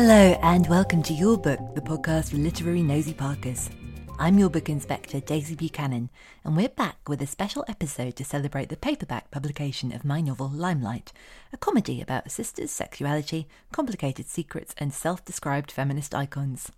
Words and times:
Hello, 0.00 0.38
and 0.42 0.64
welcome 0.68 1.02
to 1.02 1.12
You're 1.12 1.36
Booked, 1.36 1.74
the 1.74 1.80
podcast 1.80 2.30
for 2.30 2.36
literary 2.36 2.84
nosy 2.84 3.12
parkers. 3.12 3.68
I'm 4.16 4.38
your 4.38 4.48
book 4.48 4.68
inspector, 4.68 5.18
Daisy 5.18 5.56
Buchanan, 5.56 6.08
and 6.44 6.56
we're 6.56 6.68
back 6.68 7.08
with 7.08 7.20
a 7.20 7.26
special 7.26 7.64
episode 7.66 8.14
to 8.14 8.24
celebrate 8.24 8.68
the 8.68 8.76
paperback 8.76 9.32
publication 9.32 9.90
of 9.90 10.04
my 10.04 10.20
novel 10.20 10.48
Limelight, 10.48 11.12
a 11.52 11.56
comedy 11.56 12.00
about 12.00 12.26
a 12.28 12.30
sisters' 12.30 12.70
sexuality, 12.70 13.48
complicated 13.72 14.28
secrets, 14.28 14.72
and 14.78 14.94
self 14.94 15.24
described 15.24 15.72
feminist 15.72 16.14
icons. 16.14 16.70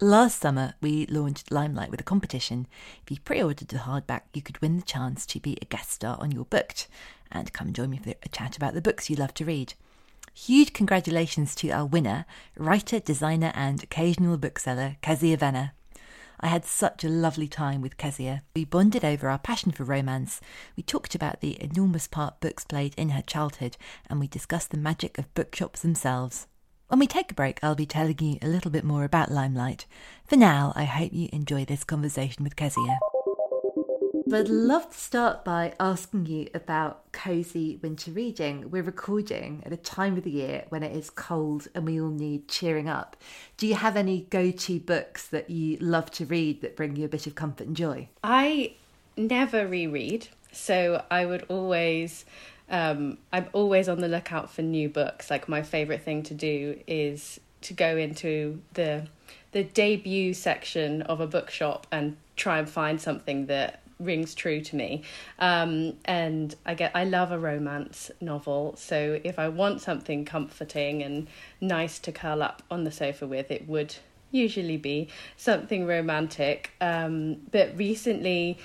Last 0.00 0.40
summer, 0.40 0.72
we 0.80 1.04
launched 1.08 1.52
Limelight 1.52 1.90
with 1.90 2.00
a 2.00 2.04
competition. 2.04 2.66
If 3.02 3.10
you 3.10 3.18
pre 3.22 3.42
ordered 3.42 3.68
the 3.68 3.80
hardback, 3.80 4.22
you 4.32 4.40
could 4.40 4.62
win 4.62 4.76
the 4.76 4.82
chance 4.82 5.26
to 5.26 5.40
be 5.40 5.58
a 5.60 5.66
guest 5.66 5.90
star 5.90 6.16
on 6.18 6.30
You're 6.30 6.46
Booked 6.46 6.88
and 7.30 7.52
come 7.52 7.74
join 7.74 7.90
me 7.90 7.98
for 7.98 8.14
a 8.22 8.28
chat 8.30 8.56
about 8.56 8.72
the 8.72 8.80
books 8.80 9.10
you 9.10 9.16
love 9.16 9.34
to 9.34 9.44
read. 9.44 9.74
Huge 10.46 10.72
congratulations 10.72 11.54
to 11.56 11.68
our 11.68 11.84
winner, 11.84 12.24
writer, 12.56 12.98
designer, 12.98 13.52
and 13.54 13.82
occasional 13.82 14.38
bookseller, 14.38 14.96
Kezia 15.02 15.36
Venner. 15.36 15.72
I 16.40 16.46
had 16.46 16.64
such 16.64 17.04
a 17.04 17.10
lovely 17.10 17.46
time 17.46 17.82
with 17.82 17.98
Kezia. 17.98 18.42
We 18.56 18.64
bonded 18.64 19.04
over 19.04 19.28
our 19.28 19.38
passion 19.38 19.70
for 19.70 19.84
romance, 19.84 20.40
we 20.78 20.82
talked 20.82 21.14
about 21.14 21.42
the 21.42 21.62
enormous 21.62 22.06
part 22.06 22.40
books 22.40 22.64
played 22.64 22.94
in 22.96 23.10
her 23.10 23.20
childhood, 23.20 23.76
and 24.08 24.18
we 24.18 24.28
discussed 24.28 24.70
the 24.70 24.78
magic 24.78 25.18
of 25.18 25.32
bookshops 25.34 25.82
themselves. 25.82 26.46
When 26.88 26.98
we 26.98 27.06
take 27.06 27.30
a 27.30 27.34
break, 27.34 27.60
I'll 27.62 27.74
be 27.74 27.84
telling 27.84 28.18
you 28.20 28.38
a 28.40 28.48
little 28.48 28.70
bit 28.70 28.82
more 28.82 29.04
about 29.04 29.30
Limelight. 29.30 29.86
For 30.26 30.36
now, 30.36 30.72
I 30.74 30.84
hope 30.84 31.12
you 31.12 31.28
enjoy 31.34 31.66
this 31.66 31.84
conversation 31.84 32.44
with 32.44 32.56
Kezia. 32.56 32.98
I'd 34.32 34.48
love 34.48 34.90
to 34.90 34.96
start 34.96 35.44
by 35.44 35.74
asking 35.80 36.26
you 36.26 36.48
about 36.54 37.10
cozy 37.10 37.80
winter 37.82 38.12
reading. 38.12 38.70
We're 38.70 38.84
recording 38.84 39.60
at 39.66 39.72
a 39.72 39.76
time 39.76 40.16
of 40.16 40.22
the 40.22 40.30
year 40.30 40.66
when 40.68 40.84
it 40.84 40.94
is 40.94 41.10
cold 41.10 41.66
and 41.74 41.84
we 41.84 42.00
all 42.00 42.10
need 42.10 42.46
cheering 42.46 42.88
up. 42.88 43.16
Do 43.56 43.66
you 43.66 43.74
have 43.74 43.96
any 43.96 44.28
go 44.30 44.52
to 44.52 44.78
books 44.78 45.26
that 45.28 45.50
you 45.50 45.78
love 45.78 46.12
to 46.12 46.26
read 46.26 46.60
that 46.60 46.76
bring 46.76 46.94
you 46.94 47.06
a 47.06 47.08
bit 47.08 47.26
of 47.26 47.34
comfort 47.34 47.66
and 47.66 47.76
joy? 47.76 48.08
I 48.22 48.74
never 49.16 49.66
reread, 49.66 50.28
so 50.52 51.04
I 51.10 51.26
would 51.26 51.44
always. 51.48 52.24
Um, 52.70 53.18
I'm 53.32 53.48
always 53.52 53.88
on 53.88 53.98
the 53.98 54.06
lookout 54.06 54.48
for 54.48 54.62
new 54.62 54.88
books. 54.88 55.28
Like 55.28 55.48
my 55.48 55.62
favorite 55.62 56.02
thing 56.02 56.22
to 56.24 56.34
do 56.34 56.78
is 56.86 57.40
to 57.62 57.74
go 57.74 57.96
into 57.96 58.62
the 58.74 59.08
the 59.50 59.64
debut 59.64 60.34
section 60.34 61.02
of 61.02 61.20
a 61.20 61.26
bookshop 61.26 61.88
and 61.90 62.16
try 62.36 62.60
and 62.60 62.70
find 62.70 63.00
something 63.00 63.46
that 63.46 63.82
rings 64.00 64.34
true 64.34 64.60
to 64.62 64.76
me. 64.76 65.02
Um, 65.38 65.94
and 66.04 66.54
I 66.66 66.74
get 66.74 66.92
I 66.94 67.04
love 67.04 67.30
a 67.30 67.38
romance 67.38 68.10
novel, 68.20 68.74
so 68.76 69.20
if 69.22 69.38
I 69.38 69.48
want 69.48 69.80
something 69.80 70.24
comforting 70.24 71.02
and 71.02 71.28
nice 71.60 71.98
to 72.00 72.12
curl 72.12 72.42
up 72.42 72.62
on 72.70 72.84
the 72.84 72.90
sofa 72.90 73.26
with, 73.26 73.50
it 73.50 73.68
would 73.68 73.94
usually 74.32 74.76
be 74.76 75.08
something 75.36 75.86
romantic. 75.86 76.72
Um, 76.80 77.42
but 77.50 77.76
recently. 77.76 78.58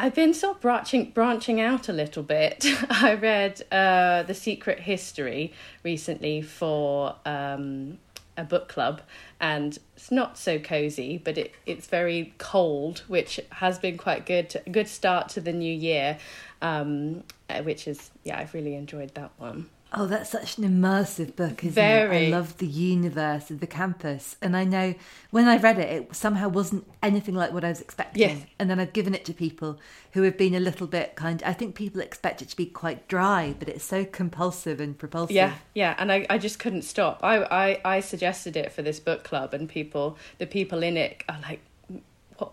I've 0.00 0.14
been 0.14 0.32
sort 0.32 0.54
of 0.54 0.62
branching 0.62 1.10
branching 1.10 1.60
out 1.60 1.88
a 1.88 1.92
little 1.92 2.22
bit. 2.22 2.64
I 2.88 3.14
read 3.14 3.60
uh, 3.72 4.22
The 4.22 4.34
Secret 4.34 4.78
History 4.78 5.52
recently 5.82 6.40
for 6.40 7.16
um, 7.26 7.98
a 8.38 8.44
book 8.44 8.68
club, 8.68 9.02
and 9.40 9.78
it's 9.96 10.10
not 10.10 10.38
so 10.38 10.58
cozy, 10.58 11.18
but 11.18 11.36
it, 11.36 11.52
it's 11.66 11.86
very 11.86 12.32
cold, 12.38 13.02
which 13.08 13.40
has 13.50 13.78
been 13.78 13.98
quite 13.98 14.24
good. 14.24 14.62
Good 14.70 14.88
start 14.88 15.28
to 15.30 15.42
the 15.42 15.52
new 15.52 15.72
year, 15.72 16.18
um, 16.62 17.24
uh, 17.50 17.62
which 17.62 17.86
is 17.86 18.10
yeah, 18.24 18.38
I've 18.38 18.54
really 18.54 18.74
enjoyed 18.74 19.14
that 19.16 19.32
one. 19.36 19.68
Oh, 19.92 20.06
that's 20.06 20.30
such 20.30 20.58
an 20.58 20.64
immersive 20.64 21.34
book, 21.34 21.64
isn't 21.64 21.82
it? 21.82 22.10
I 22.10 22.28
love 22.28 22.58
the 22.58 22.66
universe 22.66 23.50
of 23.50 23.60
the 23.60 23.66
campus. 23.66 24.36
And 24.42 24.54
I 24.54 24.64
know 24.64 24.94
when 25.30 25.48
I 25.48 25.56
read 25.56 25.78
it, 25.78 25.88
it 25.90 26.14
somehow 26.14 26.48
wasn't 26.48 26.86
anything 27.02 27.34
like 27.34 27.52
what 27.52 27.64
I 27.64 27.70
was 27.70 27.80
expecting. 27.80 28.20
Yes. 28.20 28.46
And 28.58 28.68
then 28.68 28.78
I've 28.78 28.92
given 28.92 29.14
it 29.14 29.24
to 29.26 29.32
people 29.32 29.78
who 30.12 30.22
have 30.22 30.36
been 30.36 30.54
a 30.54 30.60
little 30.60 30.86
bit 30.86 31.16
kind 31.16 31.42
I 31.42 31.52
think 31.52 31.74
people 31.74 32.00
expect 32.00 32.42
it 32.42 32.48
to 32.50 32.56
be 32.56 32.66
quite 32.66 33.08
dry, 33.08 33.54
but 33.58 33.68
it's 33.68 33.84
so 33.84 34.04
compulsive 34.04 34.80
and 34.80 34.98
propulsive. 34.98 35.36
Yeah, 35.36 35.54
yeah, 35.74 35.94
and 35.98 36.12
I, 36.12 36.26
I 36.28 36.38
just 36.38 36.58
couldn't 36.58 36.82
stop. 36.82 37.20
I, 37.22 37.44
I, 37.44 37.80
I 37.96 38.00
suggested 38.00 38.56
it 38.56 38.72
for 38.72 38.82
this 38.82 39.00
book 39.00 39.24
club, 39.24 39.54
and 39.54 39.68
people, 39.68 40.18
the 40.38 40.46
people 40.46 40.82
in 40.82 40.96
it 40.96 41.22
are 41.28 41.38
like, 41.42 41.60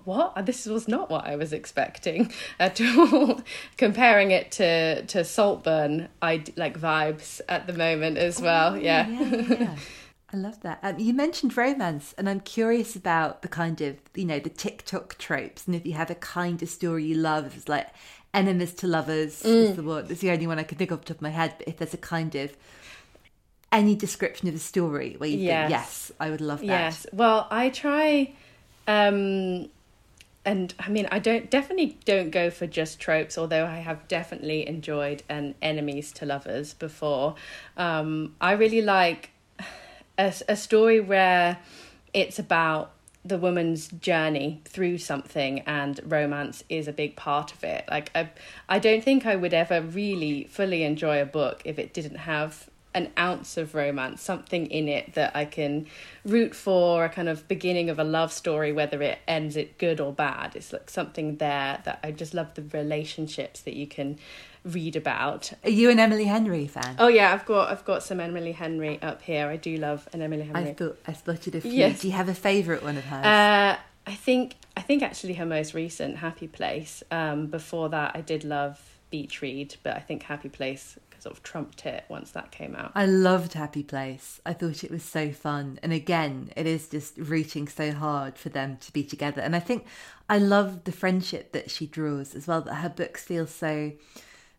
what? 0.06 0.46
This 0.46 0.66
was 0.66 0.88
not 0.88 1.09
what 1.09 1.25
I 1.25 1.35
was 1.35 1.53
expecting 1.53 2.31
at 2.59 2.79
all. 2.81 3.41
Comparing 3.78 4.31
it 4.31 4.51
to 4.53 5.03
to 5.06 5.23
Saltburn, 5.23 6.09
I 6.22 6.44
like 6.56 6.79
vibes 6.79 7.41
at 7.47 7.68
the 7.68 7.73
moment 7.73 8.18
as 8.18 8.41
well. 8.41 8.78
yeah. 8.78 9.06
Oh, 9.07 9.12
yeah, 9.23 9.57
yeah. 9.59 9.75
I 10.34 10.38
love 10.38 10.59
that. 10.62 10.79
Um, 10.84 11.00
you 11.00 11.13
mentioned 11.13 11.56
romance, 11.56 12.13
and 12.18 12.28
I'm 12.28 12.40
curious 12.41 12.96
about 12.96 13.41
the 13.44 13.47
kind 13.47 13.79
of, 13.79 13.96
you 14.16 14.25
know, 14.25 14.40
the 14.40 14.50
TikTok 14.50 15.18
tropes, 15.18 15.66
and 15.68 15.75
if 15.75 15.85
you 15.85 15.94
have 15.94 16.09
a 16.09 16.16
kind 16.16 16.62
of 16.62 16.67
story 16.67 17.06
you 17.06 17.16
love, 17.16 17.56
it's 17.56 17.69
like 17.69 17.88
enemies 18.34 18.73
to 18.73 18.88
lovers 18.88 19.44
Mm. 19.44 19.69
is 19.69 19.75
the 19.78 19.84
one. 19.84 20.07
That's 20.07 20.19
the 20.22 20.31
only 20.31 20.47
one 20.47 20.59
I 20.59 20.63
can 20.63 20.78
think 20.78 20.91
of 20.91 21.00
off 21.00 21.06
the 21.06 21.13
top 21.13 21.17
of 21.17 21.22
my 21.22 21.29
head. 21.29 21.53
But 21.59 21.67
if 21.69 21.78
there's 21.78 21.94
a 21.94 21.97
kind 21.97 22.35
of 22.35 22.57
any 23.72 23.96
description 23.96 24.47
of 24.50 24.56
a 24.56 24.59
story 24.59 25.16
where 25.17 25.29
you 25.29 25.38
Yes. 25.38 25.62
think, 25.62 25.69
yes, 25.69 26.12
I 26.19 26.29
would 26.31 26.41
love 26.41 26.59
that. 26.62 26.66
Yes. 26.66 27.06
Well, 27.13 27.47
I 27.52 27.69
try 27.69 28.34
um 28.88 29.69
and 30.45 30.73
I 30.79 30.89
mean 30.89 31.07
I 31.11 31.19
don't 31.19 31.50
definitely 31.50 31.97
don't 32.06 32.29
go 32.29 32.50
for 32.50 32.67
just 32.67 33.00
tropes, 33.00 33.38
although 33.38 33.66
I 33.66 33.78
have 33.78 34.07
definitely 34.07 34.67
enjoyed 34.67 35.23
an 35.28 35.56
enemies 35.61 36.11
to 36.13 36.25
lovers 36.25 36.73
before. 36.73 37.35
Um 37.75 38.35
I 38.39 38.53
really 38.53 38.81
like 38.81 39.31
a, 40.17 40.34
a 40.47 40.55
story 40.55 41.00
where 41.00 41.57
it's 42.13 42.39
about 42.39 42.91
the 43.25 43.38
woman's 43.39 43.88
journey 43.88 44.61
through 44.66 45.00
something 45.00 45.61
and 45.61 46.00
romance 46.05 46.63
is 46.69 46.88
a 46.88 46.94
big 46.94 47.16
part 47.16 47.51
of 47.51 47.63
it 47.63 47.84
like 47.89 48.11
i 48.13 48.29
i 48.69 48.78
don't 48.78 49.03
think 49.03 49.25
i 49.25 49.35
would 49.35 49.53
ever 49.53 49.81
really 49.81 50.44
fully 50.44 50.84
enjoy 50.84 51.19
a 51.19 51.25
book 51.25 51.59
if 51.66 51.79
it 51.79 51.91
didn't 51.91 52.17
have 52.17 52.69
an 52.95 53.11
ounce 53.19 53.57
of 53.57 53.75
romance 53.75 54.22
something 54.22 54.66
in 54.67 54.88
it 54.88 55.13
that 55.13 55.35
i 55.35 55.45
can 55.45 55.85
root 56.25 56.56
for 56.56 57.06
a 57.06 57.09
kind 57.09 57.29
of 57.29 57.47
beginning 57.47 57.89
of 57.89 58.00
a 58.00 58.03
love 58.03 58.31
story 58.31 58.72
whether 58.72 59.01
it 59.01 59.19
ends 59.28 59.56
it 59.56 59.78
good 59.78 60.00
or 60.00 60.11
bad 60.11 60.56
it's 60.56 60.73
like 60.73 60.89
something 60.89 61.35
there 61.38 61.79
that 61.85 62.00
i 62.03 62.09
just 62.09 62.34
love 62.34 62.53
the 62.55 62.63
relationships 62.73 63.61
that 63.61 63.75
you 63.75 63.85
can 63.85 64.17
read 64.63 64.95
about 64.95 65.53
Are 65.63 65.69
you 65.69 65.91
an 65.91 66.00
Emily 66.00 66.25
Henry 66.25 66.66
fan? 66.66 66.95
oh 66.97 67.07
yeah 67.07 67.31
i've 67.31 67.45
got 67.45 67.69
i've 67.72 67.85
got 67.85 68.01
some 68.01 68.19
emily 68.19 68.53
henry 68.53 69.00
up 69.01 69.22
here 69.22 69.47
i 69.47 69.57
do 69.57 69.78
love 69.78 70.09
an 70.11 70.23
emily 70.23 70.41
henry 70.41 70.72
I 70.72 70.73
thought 70.73 70.97
I 71.05 71.13
spotted 71.13 71.53
a 71.53 71.61
few. 71.61 71.72
Yes. 71.72 72.01
Do 72.01 72.07
you 72.07 72.13
have 72.13 72.29
a 72.29 72.34
favourite 72.34 72.81
one 72.81 72.97
of 72.97 73.03
hers? 73.03 73.23
Uh, 73.25 73.78
I 74.08 74.14
think 74.16 74.55
I 74.78 74.81
think 74.81 75.03
actually 75.03 75.34
her 75.35 75.46
most 75.46 75.73
recent 75.73 76.17
Happy 76.17 76.47
Place. 76.47 77.03
Um, 77.11 77.47
before 77.47 77.90
that, 77.90 78.11
I 78.16 78.22
did 78.22 78.43
love 78.43 78.79
Beach 79.09 79.41
Read, 79.41 79.75
but 79.84 79.96
I 79.96 79.99
think 79.99 80.23
Happy 80.23 80.49
Place 80.49 80.97
sort 81.25 81.35
of 81.35 81.41
trumped 81.43 81.87
it 81.87 82.05
once 82.07 82.29
that 82.31 82.51
came 82.51 82.75
out. 82.75 82.91
I 82.93 83.07
loved 83.07 83.53
Happy 83.53 83.81
Place. 83.81 84.39
I 84.45 84.53
thought 84.53 84.83
it 84.83 84.91
was 84.91 85.01
so 85.01 85.31
fun. 85.31 85.79
And 85.81 85.91
again, 85.91 86.51
it 86.55 86.67
is 86.67 86.87
just 86.87 87.17
rooting 87.17 87.67
so 87.67 87.91
hard 87.91 88.37
for 88.37 88.49
them 88.49 88.77
to 88.81 88.93
be 88.93 89.03
together. 89.03 89.41
And 89.41 89.55
I 89.55 89.59
think 89.59 89.85
I 90.29 90.37
love 90.37 90.83
the 90.83 90.91
friendship 90.91 91.51
that 91.53 91.72
she 91.72 91.87
draws 91.87 92.35
as 92.35 92.45
well, 92.47 92.61
that 92.61 92.75
her 92.75 92.89
books 92.89 93.23
feel 93.23 93.47
so 93.47 93.93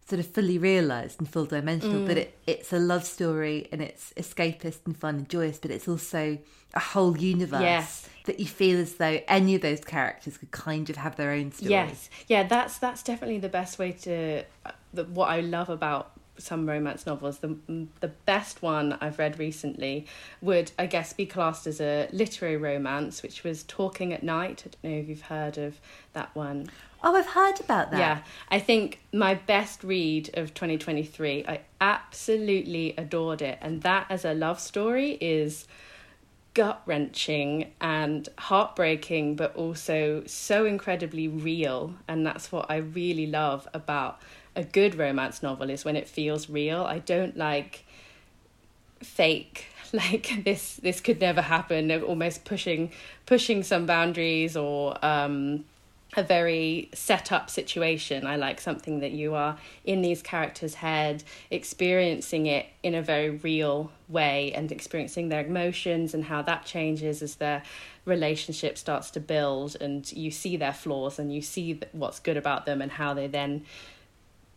sort 0.08 0.18
of 0.18 0.26
fully 0.26 0.58
realised 0.58 1.20
and 1.20 1.28
full 1.28 1.44
dimensional. 1.46 2.00
Mm. 2.00 2.06
But 2.08 2.16
it, 2.18 2.38
it's 2.48 2.72
a 2.72 2.78
love 2.80 3.04
story 3.04 3.68
and 3.70 3.80
it's 3.80 4.12
escapist 4.16 4.80
and 4.86 4.96
fun 4.96 5.14
and 5.16 5.28
joyous, 5.28 5.58
but 5.58 5.70
it's 5.70 5.86
also 5.86 6.38
a 6.74 6.80
whole 6.80 7.16
universe 7.16 7.60
Yes. 7.62 8.08
that 8.24 8.40
you 8.40 8.46
feel 8.46 8.80
as 8.80 8.94
though 8.94 9.20
any 9.28 9.54
of 9.54 9.62
those 9.62 9.80
characters 9.84 10.36
could 10.36 10.50
kind 10.50 10.90
of 10.90 10.96
have 10.96 11.14
their 11.14 11.30
own 11.30 11.52
story. 11.52 11.70
Yes, 11.70 12.10
yeah, 12.26 12.42
that's 12.42 12.78
that's 12.78 13.04
definitely 13.04 13.38
the 13.38 13.48
best 13.48 13.78
way 13.78 13.92
to. 13.92 14.42
uh, 14.64 14.72
The, 14.92 15.04
what 15.04 15.28
I 15.28 15.40
love 15.40 15.68
about 15.70 16.12
some 16.38 16.68
romance 16.68 17.06
novels. 17.06 17.38
The 17.38 17.56
the 18.00 18.08
best 18.24 18.62
one 18.62 18.98
I've 19.00 19.18
read 19.18 19.38
recently 19.38 20.06
would, 20.40 20.72
I 20.78 20.86
guess, 20.86 21.12
be 21.12 21.26
classed 21.26 21.66
as 21.66 21.80
a 21.80 22.08
literary 22.12 22.56
romance, 22.56 23.22
which 23.22 23.44
was 23.44 23.62
Talking 23.64 24.12
at 24.12 24.22
Night. 24.22 24.64
I 24.66 24.70
don't 24.70 24.92
know 24.92 25.00
if 25.00 25.08
you've 25.08 25.22
heard 25.22 25.58
of 25.58 25.80
that 26.12 26.34
one. 26.34 26.70
Oh, 27.02 27.14
I've 27.14 27.26
heard 27.26 27.60
about 27.60 27.90
that. 27.90 27.98
Yeah, 27.98 28.18
I 28.50 28.58
think 28.58 29.00
my 29.12 29.34
best 29.34 29.84
read 29.84 30.30
of 30.34 30.54
2023. 30.54 31.44
I 31.46 31.60
absolutely 31.80 32.94
adored 32.96 33.42
it, 33.42 33.58
and 33.60 33.82
that 33.82 34.06
as 34.10 34.24
a 34.24 34.34
love 34.34 34.60
story 34.60 35.12
is 35.20 35.66
gut 36.56 36.80
wrenching 36.86 37.70
and 37.82 38.30
heartbreaking, 38.38 39.36
but 39.36 39.54
also 39.56 40.22
so 40.26 40.64
incredibly 40.64 41.28
real. 41.28 41.94
And 42.08 42.26
that's 42.26 42.50
what 42.50 42.70
I 42.70 42.76
really 42.76 43.26
love 43.26 43.68
about 43.74 44.22
a 44.56 44.64
good 44.64 44.96
romance 44.96 45.42
novel 45.42 45.70
is 45.70 45.84
when 45.84 45.94
it 45.94 46.08
feels 46.08 46.50
real. 46.50 46.82
I 46.82 46.98
don't 46.98 47.36
like 47.36 47.84
fake 49.00 49.66
like 49.92 50.42
this 50.44 50.76
this 50.76 51.00
could 51.00 51.20
never 51.20 51.42
happen 51.42 51.92
almost 52.02 52.44
pushing 52.46 52.90
pushing 53.26 53.62
some 53.62 53.84
boundaries 53.84 54.56
or 54.56 54.96
um 55.04 55.64
a 56.16 56.22
very 56.22 56.88
set 56.94 57.30
up 57.30 57.50
situation. 57.50 58.26
I 58.26 58.36
like 58.36 58.60
something 58.60 59.00
that 59.00 59.10
you 59.12 59.34
are 59.34 59.58
in 59.84 60.02
these 60.02 60.22
characters' 60.22 60.74
head, 60.74 61.24
experiencing 61.50 62.46
it 62.46 62.66
in 62.82 62.94
a 62.94 63.02
very 63.02 63.30
real 63.30 63.90
way 64.08 64.52
and 64.54 64.72
experiencing 64.72 65.28
their 65.28 65.44
emotions 65.44 66.14
and 66.14 66.24
how 66.24 66.42
that 66.42 66.64
changes 66.64 67.22
as 67.22 67.36
their 67.36 67.62
relationship 68.04 68.78
starts 68.78 69.10
to 69.10 69.20
build 69.20 69.76
and 69.80 70.10
you 70.12 70.30
see 70.30 70.56
their 70.56 70.72
flaws 70.72 71.18
and 71.18 71.34
you 71.34 71.42
see 71.42 71.80
what's 71.92 72.20
good 72.20 72.36
about 72.36 72.64
them 72.64 72.80
and 72.80 72.92
how 72.92 73.12
they 73.12 73.26
then 73.26 73.64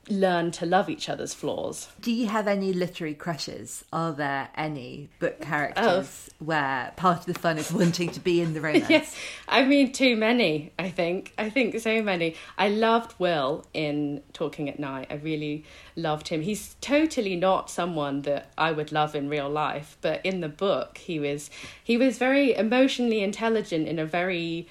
learn 0.07 0.51
to 0.51 0.66
love 0.66 0.90
each 0.90 1.10
other's 1.10 1.34
flaws. 1.34 1.90
Do 2.01 2.12
you 2.12 2.28
have 2.28 2.48
any 2.48 2.74
literary 2.74 3.13
crushes? 3.13 3.84
Are 3.94 4.12
there 4.12 4.50
any 4.56 5.10
book 5.19 5.42
characters 5.42 6.30
oh. 6.31 6.46
where 6.46 6.94
part 6.96 7.19
of 7.19 7.25
the 7.25 7.34
fun 7.34 7.57
is 7.57 7.72
wanting 7.72 8.10
to 8.12 8.19
be 8.19 8.42
in 8.42 8.54
the 8.54 8.62
romance? 8.62 8.90
yes, 8.90 9.16
I 9.48 9.66
mean 9.66 9.92
too 9.92 10.16
many. 10.16 10.72
I 10.80 10.90
think 10.90 11.34
I 11.38 11.50
think 11.50 11.80
so 11.80 12.01
many. 12.01 12.36
I 12.57 12.69
loved 12.69 13.13
Will 13.19 13.66
in 13.74 14.22
Talking 14.34 14.69
at 14.69 14.80
Night. 14.80 15.07
I 15.10 15.16
really 15.16 15.63
loved 15.96 16.30
him. 16.30 16.42
He's 16.42 16.75
totally 16.81 17.36
not 17.36 17.69
someone 17.69 18.24
that 18.24 18.52
I 18.57 18.72
would 18.72 18.92
love 18.92 19.16
in 19.16 19.30
real 19.30 19.50
life, 19.50 19.98
but 20.02 20.25
in 20.25 20.42
the 20.42 20.50
book 20.50 20.98
he 20.98 21.19
was 21.19 21.50
he 21.84 21.98
was 21.98 22.18
very 22.18 22.56
emotionally 22.56 23.22
intelligent 23.22 23.88
in 23.88 24.00
a 24.00 24.06
very 24.06 24.68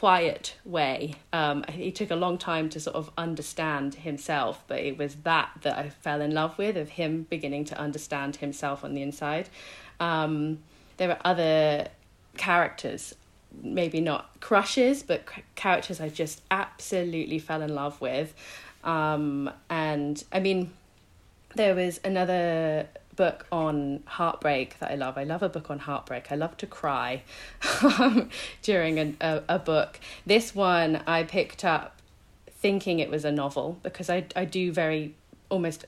quiet 0.00 0.54
way. 0.66 1.14
Um, 1.32 1.64
he 1.70 1.90
took 1.90 2.10
a 2.10 2.16
long 2.16 2.36
time 2.36 2.68
to 2.68 2.78
sort 2.78 2.96
of 2.96 3.10
understand 3.16 3.94
himself, 3.94 4.62
but 4.68 4.80
it 4.80 4.98
was 4.98 5.14
that 5.24 5.48
that 5.62 5.78
I 5.78 5.88
fell 5.88 6.20
in 6.20 6.32
love 6.34 6.58
with 6.58 6.76
of 6.76 6.90
him 6.90 7.26
beginning 7.30 7.64
to 7.66 7.78
understand 7.78 8.36
himself 8.36 8.84
on 8.84 8.92
the 8.92 9.00
inside. 9.00 9.48
Um, 9.98 10.58
there 10.98 11.12
are 11.12 11.20
other 11.24 11.88
characters, 12.36 13.14
maybe 13.62 14.02
not 14.02 14.38
crushes, 14.40 15.02
but 15.02 15.24
characters 15.54 15.98
I 15.98 16.10
just 16.10 16.42
absolutely 16.50 17.38
fell 17.38 17.62
in 17.62 17.74
love 17.74 17.98
with. 17.98 18.34
Um, 18.84 19.50
and 19.70 20.22
I 20.30 20.40
mean, 20.40 20.74
there 21.54 21.74
was 21.74 22.00
another 22.04 22.86
book 23.16 23.46
on 23.50 24.02
heartbreak 24.06 24.78
that 24.78 24.90
I 24.90 24.94
love. 24.94 25.18
I 25.18 25.24
love 25.24 25.42
a 25.42 25.48
book 25.48 25.70
on 25.70 25.80
heartbreak. 25.80 26.30
I 26.30 26.36
love 26.36 26.56
to 26.58 26.66
cry 26.66 27.22
during 28.62 28.98
a, 28.98 29.14
a, 29.20 29.42
a, 29.48 29.58
book. 29.58 29.98
This 30.24 30.54
one 30.54 31.02
I 31.06 31.24
picked 31.24 31.64
up 31.64 32.00
thinking 32.50 32.98
it 32.98 33.10
was 33.10 33.24
a 33.24 33.32
novel 33.32 33.78
because 33.82 34.10
I, 34.10 34.26
I 34.34 34.44
do 34.44 34.72
very 34.72 35.14
almost 35.48 35.86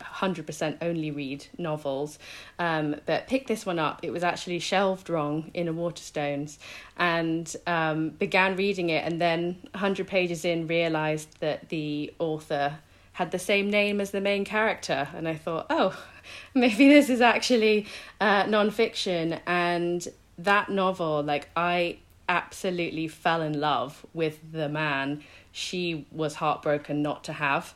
100% 0.00 0.78
only 0.80 1.10
read 1.10 1.46
novels. 1.58 2.18
Um, 2.58 2.96
but 3.06 3.26
picked 3.26 3.48
this 3.48 3.66
one 3.66 3.78
up. 3.78 4.00
It 4.02 4.10
was 4.10 4.24
actually 4.24 4.58
shelved 4.58 5.10
wrong 5.10 5.50
in 5.54 5.68
a 5.68 5.72
Waterstones 5.72 6.58
and 6.96 7.54
um, 7.66 8.10
began 8.10 8.56
reading 8.56 8.90
it. 8.90 9.04
And 9.04 9.20
then 9.20 9.58
100 9.72 10.06
pages 10.06 10.44
in, 10.44 10.66
realised 10.66 11.40
that 11.40 11.68
the 11.68 12.12
author 12.18 12.78
had 13.20 13.32
the 13.32 13.38
same 13.38 13.68
name 13.68 14.00
as 14.00 14.12
the 14.12 14.20
main 14.20 14.46
character. 14.46 15.06
And 15.14 15.28
I 15.28 15.34
thought, 15.34 15.66
oh, 15.68 15.94
maybe 16.54 16.88
this 16.88 17.10
is 17.10 17.20
actually 17.20 17.86
uh, 18.18 18.44
nonfiction. 18.44 19.38
And 19.46 20.08
that 20.38 20.70
novel, 20.70 21.22
like, 21.22 21.50
I 21.54 21.98
absolutely 22.30 23.08
fell 23.08 23.42
in 23.42 23.60
love 23.60 24.06
with 24.14 24.38
the 24.52 24.70
man 24.70 25.22
she 25.52 26.06
was 26.10 26.36
heartbroken 26.36 27.02
not 27.02 27.22
to 27.24 27.34
have. 27.34 27.74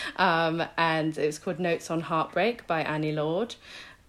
um, 0.16 0.62
and 0.78 1.18
it 1.18 1.26
was 1.26 1.38
called 1.38 1.60
Notes 1.60 1.90
on 1.90 2.00
Heartbreak 2.00 2.66
by 2.66 2.80
Annie 2.84 3.12
Lord. 3.12 3.56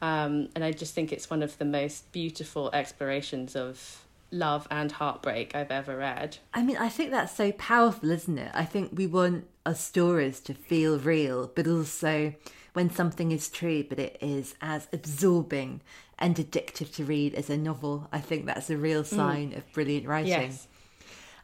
Um, 0.02 0.48
and 0.56 0.64
I 0.64 0.72
just 0.72 0.94
think 0.94 1.12
it's 1.12 1.30
one 1.30 1.44
of 1.44 1.58
the 1.58 1.66
most 1.66 2.10
beautiful 2.14 2.70
explorations 2.72 3.58
of 3.58 4.05
love 4.32 4.68
and 4.70 4.92
heartbreak 4.92 5.56
I've 5.56 5.72
ever 5.72 5.98
read. 5.98 6.38
I 6.54 6.64
mean, 6.64 6.78
I 6.78 6.90
think 6.90 7.12
that's 7.12 7.36
so 7.36 7.52
powerful, 7.54 8.12
isn't 8.12 8.38
it? 8.38 8.52
I 8.54 8.66
think 8.66 8.92
we 8.94 9.08
want 9.08 9.48
our 9.66 9.76
stories 9.76 10.40
to 10.42 10.54
feel 10.54 11.00
real, 11.00 11.52
but 11.56 11.68
also 11.68 12.34
when 12.74 12.90
something 12.90 13.32
is 13.32 13.50
true, 13.50 13.84
but 13.88 14.00
it 14.00 14.18
is 14.22 14.56
as 14.62 14.88
absorbing 14.92 15.82
and 16.20 16.36
addictive 16.36 16.94
to 16.96 17.06
read 17.06 17.34
as 17.34 17.50
a 17.50 17.58
novel. 17.58 18.08
I 18.12 18.20
think 18.20 18.46
that's 18.46 18.70
a 18.70 18.78
real 18.78 19.04
mm. 19.04 19.08
sign 19.08 19.52
mm. 19.52 19.58
of 19.58 19.74
brilliant 19.74 20.08
writing. 20.08 20.30
Yes. 20.30 20.68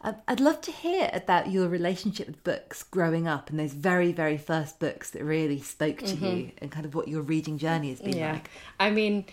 Um, 0.04 0.16
I'd 0.28 0.40
love 0.40 0.62
to 0.62 0.72
hear 0.72 1.10
about 1.14 1.52
your 1.52 1.68
relationship 1.68 2.28
with 2.28 2.44
books 2.44 2.84
growing 2.84 3.28
up 3.28 3.50
and 3.50 3.60
those 3.60 3.74
very, 3.74 4.12
very 4.12 4.38
first 4.38 4.80
books 4.80 5.12
that 5.12 5.24
really 5.24 5.62
spoke 5.62 6.00
to 6.00 6.16
mm-hmm. 6.16 6.26
you 6.26 6.52
and 6.58 6.72
kind 6.72 6.86
of 6.86 6.96
what 6.96 7.08
your 7.08 7.22
reading 7.22 7.60
journey 7.60 7.90
has 7.90 8.02
been 8.02 8.18
yeah. 8.18 8.34
like. 8.34 8.50
I 8.80 8.90
mean, 8.90 9.26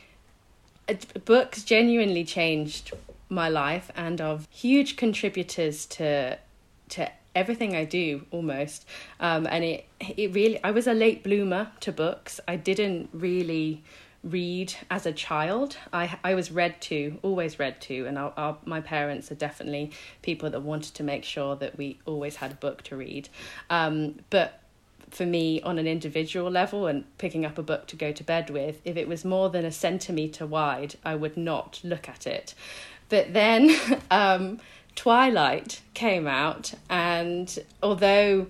books 1.25 1.65
genuinely 1.65 2.25
changed 2.25 2.93
my 3.29 3.49
life 3.49 3.91
and 3.97 4.21
of 4.21 4.47
huge 4.51 4.97
contributors 4.97 5.87
to 5.87 6.39
to 6.91 7.11
everything 7.35 7.77
I 7.77 7.85
do 7.85 8.27
almost. 8.31 8.87
Um, 9.21 9.47
and 9.47 9.65
it 9.65 9.87
it 10.01 10.35
really 10.35 10.63
I 10.65 10.71
was 10.71 10.87
a 10.87 10.95
late 10.95 11.23
bloomer 11.23 11.71
to 11.81 11.93
books. 11.93 12.41
I 12.49 12.57
didn't 12.57 13.11
really 13.13 13.83
read 14.25 14.75
as 14.91 15.07
a 15.07 15.13
child. 15.13 15.77
I 15.93 16.19
I 16.25 16.35
was 16.35 16.51
read 16.51 16.81
to, 16.83 17.19
always 17.23 17.59
read 17.59 17.81
to, 17.83 18.07
and 18.07 18.19
our, 18.19 18.33
our, 18.37 18.59
my 18.65 18.81
parents 18.81 19.31
are 19.31 19.37
definitely 19.37 19.93
people 20.23 20.51
that 20.51 20.61
wanted 20.61 20.95
to 20.95 21.03
make 21.03 21.25
sure 21.25 21.57
that 21.57 21.79
we 21.79 21.99
always 22.07 22.37
had 22.37 22.53
a 22.53 22.57
book 22.57 22.83
to 22.85 22.97
read. 22.97 23.29
Um, 23.71 24.21
but 24.31 24.61
for 25.11 25.25
me, 25.25 25.63
on 25.63 25.79
an 25.79 25.87
individual 25.87 26.51
level, 26.51 26.87
and 26.87 27.05
picking 27.19 27.47
up 27.47 27.57
a 27.59 27.63
book 27.63 27.87
to 27.87 27.97
go 27.97 28.13
to 28.13 28.25
bed 28.25 28.51
with, 28.51 28.81
if 28.85 28.97
it 28.97 29.09
was 29.09 29.25
more 29.25 29.49
than 29.49 29.65
a 29.65 29.73
centimeter 29.73 30.47
wide, 30.47 30.97
I 31.05 31.15
would 31.15 31.37
not 31.37 31.81
look 31.83 32.09
at 32.09 32.27
it. 32.27 32.55
But 33.09 33.33
then. 33.33 33.71
Um, 34.11 34.59
Twilight 34.99 35.81
came 35.95 36.27
out, 36.27 36.75
and 36.91 37.57
although 37.85 38.49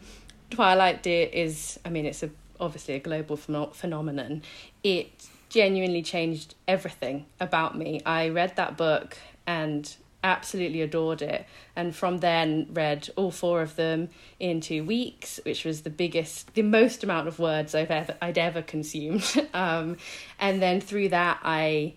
Twilight 0.49 1.07
is, 1.07 1.79
I 1.85 1.91
mean, 1.91 2.07
it's 2.07 2.23
a, 2.23 2.31
obviously 2.59 2.95
a 2.95 3.01
global 3.01 3.37
phenomenon, 3.37 4.41
it 4.83 5.11
genuinely 5.51 6.01
changed 6.01 6.55
everything 6.67 7.27
about 7.39 7.77
me. 7.77 8.01
I 8.07 8.31
read 8.31 8.57
that 8.57 8.79
book 8.79 9.19
and 9.47 9.95
absolutely 10.25 10.81
adored 10.81 11.21
it 11.21 11.47
and 11.77 11.95
from 11.95 12.19
then 12.19 12.67
read 12.73 13.11
all 13.15 13.31
four 13.31 13.61
of 13.61 13.77
them 13.77 14.09
in 14.41 14.61
two 14.61 14.83
weeks 14.83 15.39
which 15.45 15.65
was 15.65 15.83
the 15.83 15.91
biggest 15.91 16.53
the 16.55 16.63
most 16.63 17.05
amount 17.05 17.29
of 17.29 17.39
words 17.39 17.73
i've 17.73 17.93
ever 17.93 18.17
i'd 18.21 18.37
ever 18.37 18.61
consumed 18.61 19.49
um, 19.55 19.97
and 20.41 20.61
then 20.61 20.81
through 20.81 21.09
that 21.09 21.39
i 21.45 21.95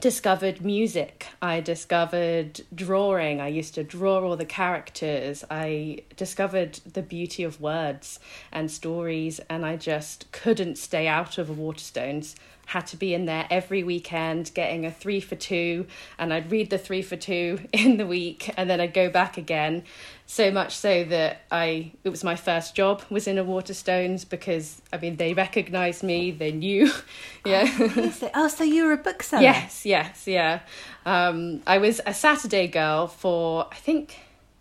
discovered 0.00 0.64
music. 0.64 1.26
I 1.40 1.60
discovered 1.60 2.60
drawing. 2.74 3.40
I 3.40 3.48
used 3.48 3.74
to 3.74 3.84
draw 3.84 4.20
all 4.20 4.36
the 4.36 4.44
characters. 4.44 5.44
I 5.50 6.00
discovered 6.16 6.80
the 6.92 7.02
beauty 7.02 7.44
of 7.44 7.60
words 7.60 8.18
and 8.52 8.70
stories, 8.70 9.40
and 9.48 9.64
I 9.64 9.76
just 9.76 10.30
couldn't 10.32 10.78
stay 10.78 11.06
out 11.06 11.38
of 11.38 11.48
Waterstones 11.48 12.34
had 12.66 12.86
to 12.88 12.96
be 12.96 13.14
in 13.14 13.26
there 13.26 13.46
every 13.50 13.82
weekend 13.82 14.50
getting 14.54 14.86
a 14.86 14.90
three 14.90 15.20
for 15.20 15.36
two 15.36 15.86
and 16.18 16.32
I'd 16.32 16.50
read 16.50 16.70
the 16.70 16.78
three 16.78 17.02
for 17.02 17.16
two 17.16 17.60
in 17.72 17.96
the 17.96 18.06
week 18.06 18.50
and 18.56 18.68
then 18.68 18.80
I'd 18.80 18.94
go 18.94 19.10
back 19.10 19.36
again. 19.36 19.84
So 20.26 20.50
much 20.50 20.74
so 20.74 21.04
that 21.04 21.42
I 21.50 21.92
it 22.02 22.08
was 22.08 22.24
my 22.24 22.36
first 22.36 22.74
job 22.74 23.02
was 23.10 23.26
in 23.26 23.36
a 23.36 23.44
Waterstones 23.44 24.28
because 24.28 24.80
I 24.92 24.96
mean 24.96 25.16
they 25.16 25.34
recognized 25.34 26.02
me 26.02 26.30
they 26.30 26.52
knew 26.52 26.90
yeah. 27.44 27.64
Oh, 27.78 28.30
oh 28.34 28.48
so 28.48 28.64
you 28.64 28.84
were 28.84 28.92
a 28.92 28.96
bookseller? 28.96 29.42
Yes 29.42 29.84
yes 29.84 30.26
yeah. 30.26 30.60
Um, 31.04 31.62
I 31.66 31.78
was 31.78 32.00
a 32.06 32.14
Saturday 32.14 32.66
girl 32.68 33.06
for 33.06 33.68
I 33.70 33.76
think 33.76 34.18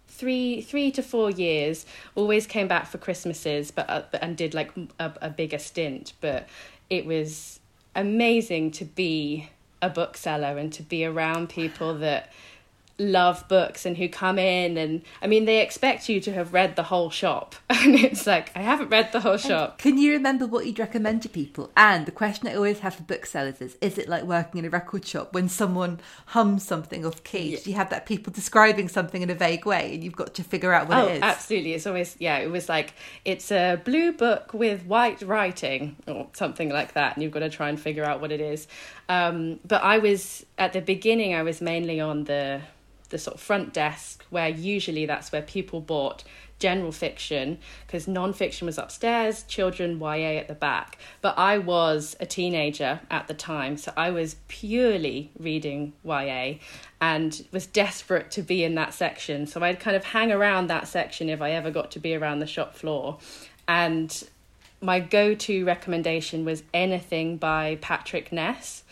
three 0.09 0.61
three 0.61 0.91
to 0.91 1.01
four 1.01 1.31
years. 1.31 1.85
Always 2.15 2.45
came 2.45 2.67
back 2.67 2.87
for 2.87 2.97
christmases 2.97 3.71
but 3.71 3.89
uh, 3.89 4.03
and 4.21 4.35
did 4.35 4.53
like 4.53 4.71
a, 4.99 5.13
a 5.21 5.29
bigger 5.29 5.59
stint 5.59 6.11
but 6.19 6.49
it 6.89 7.05
was 7.05 7.61
amazing 7.95 8.71
to 8.71 8.85
be 8.85 9.49
a 9.81 9.89
bookseller 9.89 10.57
and 10.57 10.71
to 10.73 10.83
be 10.83 11.05
around 11.05 11.49
people 11.49 11.95
that 11.95 12.31
love 12.99 13.47
books 13.47 13.87
and 13.87 13.97
who 13.97 14.07
come 14.07 14.37
in 14.37 14.77
and 14.77 15.01
I 15.19 15.25
mean 15.25 15.45
they 15.45 15.61
expect 15.61 16.09
you 16.09 16.19
to 16.21 16.33
have 16.33 16.53
read 16.53 16.75
the 16.75 16.83
whole 16.83 17.09
shop 17.09 17.55
and 17.69 17.95
it's 17.95 18.27
like 18.27 18.55
I 18.55 18.61
haven't 18.61 18.89
read 18.89 19.11
the 19.11 19.19
whole 19.19 19.37
shop. 19.37 19.79
Can 19.79 19.97
you 19.97 20.11
remember 20.11 20.45
what 20.45 20.67
you'd 20.67 20.77
recommend 20.77 21.23
to 21.23 21.29
people? 21.29 21.71
And 21.75 22.05
the 22.05 22.11
question 22.11 22.47
I 22.47 22.53
always 22.53 22.79
have 22.79 22.93
for 22.95 23.03
booksellers 23.03 23.61
is 23.61 23.77
is 23.81 23.97
it 23.97 24.07
like 24.07 24.23
working 24.23 24.59
in 24.59 24.65
a 24.65 24.69
record 24.69 25.05
shop 25.05 25.33
when 25.33 25.49
someone 25.49 25.99
hums 26.27 26.63
something 26.63 27.03
off 27.03 27.23
key? 27.23 27.57
You 27.63 27.73
have 27.73 27.89
that 27.89 28.05
people 28.05 28.31
describing 28.31 28.87
something 28.89 29.23
in 29.23 29.29
a 29.31 29.35
vague 29.35 29.65
way 29.65 29.95
and 29.95 30.03
you've 30.03 30.15
got 30.15 30.35
to 30.35 30.43
figure 30.43 30.71
out 30.71 30.87
what 30.87 30.99
oh, 30.99 31.07
it 31.07 31.15
is. 31.15 31.21
absolutely. 31.23 31.73
It's 31.73 31.87
always 31.87 32.15
yeah, 32.19 32.37
it 32.37 32.51
was 32.51 32.69
like 32.69 32.93
it's 33.25 33.51
a 33.51 33.81
blue 33.83 34.11
book 34.11 34.53
with 34.53 34.85
white 34.85 35.21
writing 35.23 35.95
or 36.07 36.27
something 36.33 36.69
like 36.69 36.93
that 36.93 37.15
and 37.15 37.23
you've 37.23 37.31
got 37.31 37.39
to 37.39 37.49
try 37.49 37.69
and 37.69 37.79
figure 37.79 38.03
out 38.03 38.21
what 38.21 38.31
it 38.31 38.39
is. 38.39 38.67
Um, 39.09 39.59
but 39.65 39.83
I 39.83 39.97
was 39.97 40.45
at 40.59 40.73
the 40.73 40.81
beginning 40.81 41.33
I 41.33 41.41
was 41.41 41.59
mainly 41.59 41.99
on 41.99 42.25
the 42.25 42.61
the 43.13 43.19
sort 43.19 43.35
of 43.35 43.39
front 43.41 43.71
desk 43.71 44.25
where 44.29 44.49
usually 44.49 45.05
that's 45.05 45.31
where 45.31 45.43
people 45.43 45.79
bought 45.79 46.23
general 46.59 46.91
fiction 46.91 47.57
because 47.85 48.07
non-fiction 48.07 48.65
was 48.65 48.77
upstairs 48.77 49.43
children 49.43 49.99
ya 49.99 50.39
at 50.39 50.47
the 50.47 50.55
back. 50.55 50.97
But 51.21 51.37
i 51.37 51.57
was 51.57 52.15
a 52.19 52.25
teenager 52.25 53.01
at 53.11 53.27
the 53.27 53.33
time 53.33 53.77
so 53.77 53.93
i 53.95 54.09
was 54.09 54.35
purely 54.47 55.31
reading 55.37 55.93
ya 56.03 56.53
and 56.99 57.45
was 57.51 57.65
desperate 57.67 58.31
to 58.31 58.41
be 58.41 58.63
in 58.63 58.75
that 58.75 58.93
section. 58.93 59.45
So 59.45 59.63
i'd 59.63 59.79
kind 59.79 59.95
of 59.95 60.03
hang 60.03 60.31
around 60.31 60.67
that 60.67 60.87
section 60.87 61.29
if 61.29 61.41
i 61.41 61.51
ever 61.51 61.71
got 61.71 61.91
to 61.91 61.99
be 61.99 62.15
around 62.15 62.39
the 62.39 62.47
shop 62.47 62.75
floor. 62.75 63.19
And 63.67 64.09
my 64.81 64.99
go-to 64.99 65.63
recommendation 65.65 66.43
was 66.43 66.63
anything 66.73 67.37
by 67.37 67.77
patrick 67.79 68.31
ness 68.31 68.83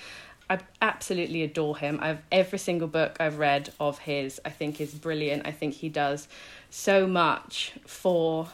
I 0.52 0.60
absolutely 0.82 1.44
adore 1.44 1.78
him. 1.78 1.98
I've 2.02 2.20
every 2.30 2.60
single 2.60 2.90
book 2.90 3.16
I've 3.22 3.38
read 3.38 3.72
of 3.80 4.00
his 4.00 4.42
I 4.44 4.50
think 4.50 4.82
is 4.82 4.94
brilliant. 4.94 5.48
I 5.48 5.52
think 5.52 5.76
he 5.76 5.88
does 5.88 6.28
so 6.70 7.08
much 7.08 7.72
for 7.88 8.50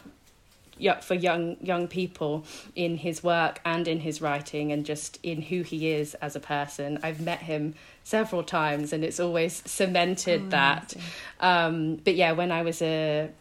for 1.01 1.16
young 1.16 1.58
young 1.60 1.88
people 1.88 2.46
in 2.75 2.98
his 2.98 3.24
work 3.24 3.60
and 3.66 3.88
in 3.88 4.01
his 4.01 4.22
writing 4.22 4.72
and 4.72 4.86
just 4.86 5.18
in 5.24 5.42
who 5.42 5.63
he 5.63 5.89
is 5.89 6.13
as 6.16 6.36
a 6.36 6.39
person. 6.39 7.00
I've 7.01 7.20
met 7.20 7.39
him 7.39 7.74
several 8.04 8.44
times 8.44 8.94
and 8.94 9.04
it's 9.04 9.20
always 9.20 9.63
cemented 9.66 10.44
oh, 10.46 10.50
that. 10.50 10.94
Um, 11.39 11.96
but 11.96 12.13
yeah, 12.13 12.34
when 12.34 12.51
I 12.51 12.62
was 12.62 12.80
a 12.84 13.32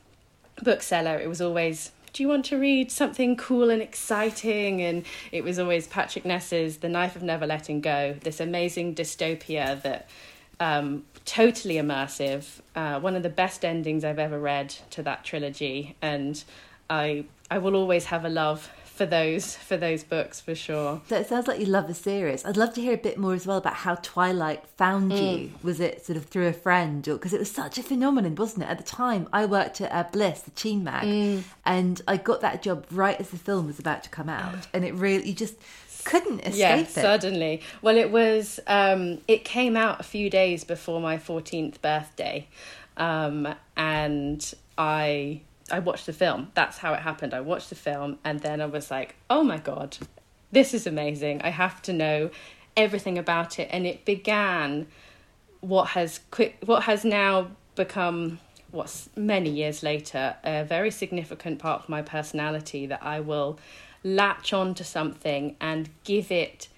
bookseller, 0.63 1.19
it 1.19 1.29
was 1.29 1.43
always 1.43 1.91
do 2.17 2.23
you 2.23 2.31
want 2.31 2.47
to 2.47 2.57
read 2.57 2.91
something 2.91 3.37
cool 3.37 3.69
and 3.69 3.83
exciting? 3.83 4.81
And 4.81 5.05
it 5.33 5.45
was 5.45 5.59
always 5.59 5.87
Patrick 5.87 6.25
Ness's 6.25 6.79
The 6.79 6.89
Knife 6.89 7.15
of 7.15 7.23
Never 7.23 7.47
Letting 7.47 7.83
Go, 7.83 8.17
this 8.23 8.41
amazing 8.41 8.95
dystopia 8.95 9.83
that 9.83 10.09
um, 10.59 11.05
totally 11.27 11.75
immersive. 11.75 12.47
Uh, 12.75 13.01
one 13.01 13.17
of 13.17 13.23
the 13.23 13.29
best 13.29 13.67
endings 13.67 14.03
I've 14.03 14.19
ever 14.19 14.41
read 14.41 14.71
to 14.93 15.03
that 15.03 15.25
trilogy, 15.25 15.95
and 16.01 16.43
I 16.89 17.27
I 17.51 17.59
will 17.59 17.77
always 17.77 18.07
have 18.07 18.25
a 18.25 18.31
love 18.31 18.71
for 18.97 19.05
those 19.05 19.55
for 19.55 19.77
those 19.77 20.03
books 20.03 20.41
for 20.41 20.55
sure. 20.55 21.03
So 21.09 21.17
it 21.17 21.29
sounds 21.29 21.47
like 21.47 21.61
you 21.61 21.67
love 21.67 21.87
the 21.87 21.95
series. 21.95 22.45
I'd 22.45 22.57
love 22.57 22.73
to 22.75 22.81
hear 22.81 22.95
a 22.95 22.99
bit 22.99 23.19
more 23.19 23.35
as 23.35 23.47
well 23.47 23.59
about 23.59 23.75
how 23.75 23.97
Twilight 23.97 24.67
found 24.77 25.13
mm. 25.13 25.43
you. 25.43 25.53
Was 25.63 25.81
it 25.81 26.05
sort 26.05 26.17
of 26.17 26.25
through 26.25 26.47
a 26.47 26.53
friend, 26.53 27.07
or 27.07 27.15
because 27.15 27.35
it 27.35 27.39
was 27.39 27.51
such 27.51 27.77
a 27.77 27.83
phenomenon, 27.83 28.35
wasn't 28.35 28.65
it? 28.65 28.71
At 28.71 28.79
the 28.79 28.85
time, 28.85 29.29
I 29.33 29.45
worked 29.45 29.81
at 29.83 29.93
uh, 29.93 30.09
Bliss, 30.11 30.41
the 30.41 30.51
teen 30.53 30.83
mag, 30.83 31.05
mm. 31.05 31.43
and 31.65 32.01
I 32.09 32.17
got 32.17 32.41
that 32.41 32.63
job 32.63 32.87
right 32.91 33.21
as 33.21 33.29
the 33.31 33.37
film 33.37 33.67
was 33.67 33.79
about 33.79 34.03
to 34.05 34.09
come 34.11 34.31
out, 34.31 34.67
and 34.73 34.85
it 34.85 34.95
really 34.95 35.29
you 35.29 35.35
just 35.35 35.57
couldn't 36.05 36.41
escape 36.41 36.57
yeah, 36.57 36.77
it. 36.79 36.89
suddenly. 36.89 37.61
Well, 37.83 37.99
it 37.99 38.11
was. 38.11 38.59
Um, 38.67 39.19
it 39.29 39.45
came 39.45 39.77
out 39.77 40.01
a 40.01 40.05
few 40.05 40.31
days 40.31 40.65
before 40.65 41.03
my 41.03 41.19
fourteenth 41.19 41.83
birthday, 41.83 42.49
um, 42.97 43.55
and 43.77 44.55
I 44.79 45.43
I 45.71 45.81
watched 45.81 46.07
the 46.07 46.13
film. 46.13 46.53
That's 46.55 46.79
how 46.79 46.95
it 46.95 47.01
happened. 47.01 47.35
I 47.35 47.41
watched 47.41 47.71
the 47.71 47.75
film 47.75 48.19
and 48.25 48.41
then 48.41 48.61
I 48.61 48.67
was 48.67 48.91
like, 48.91 49.17
"Oh 49.29 49.43
my 49.43 49.59
god, 49.59 49.99
this 50.53 50.75
is 50.75 50.87
amazing. 50.87 51.43
I 51.43 51.51
have 51.51 51.83
to 51.83 51.93
know 51.93 52.31
everything 52.77 53.19
about 53.19 53.59
it." 53.59 53.69
And 53.71 53.87
it 53.87 54.05
began 54.05 54.87
what 55.61 55.89
has 55.89 56.21
quick 56.31 56.59
what 56.65 56.85
has 56.85 57.05
now 57.05 57.51
become 57.75 58.39
what's 58.71 59.09
many 59.17 59.51
years 59.51 59.83
later 59.83 60.37
a 60.45 60.65
very 60.65 60.91
significant 60.91 61.59
part 61.59 61.83
of 61.83 61.89
my 61.89 62.03
personality 62.03 62.87
that 62.87 63.03
I 63.03 63.21
will 63.21 63.59
latch 64.05 64.53
on 64.53 64.75
to 64.75 64.85
something 64.85 65.57
and 65.61 65.89
give 66.05 66.31
it 66.31 66.69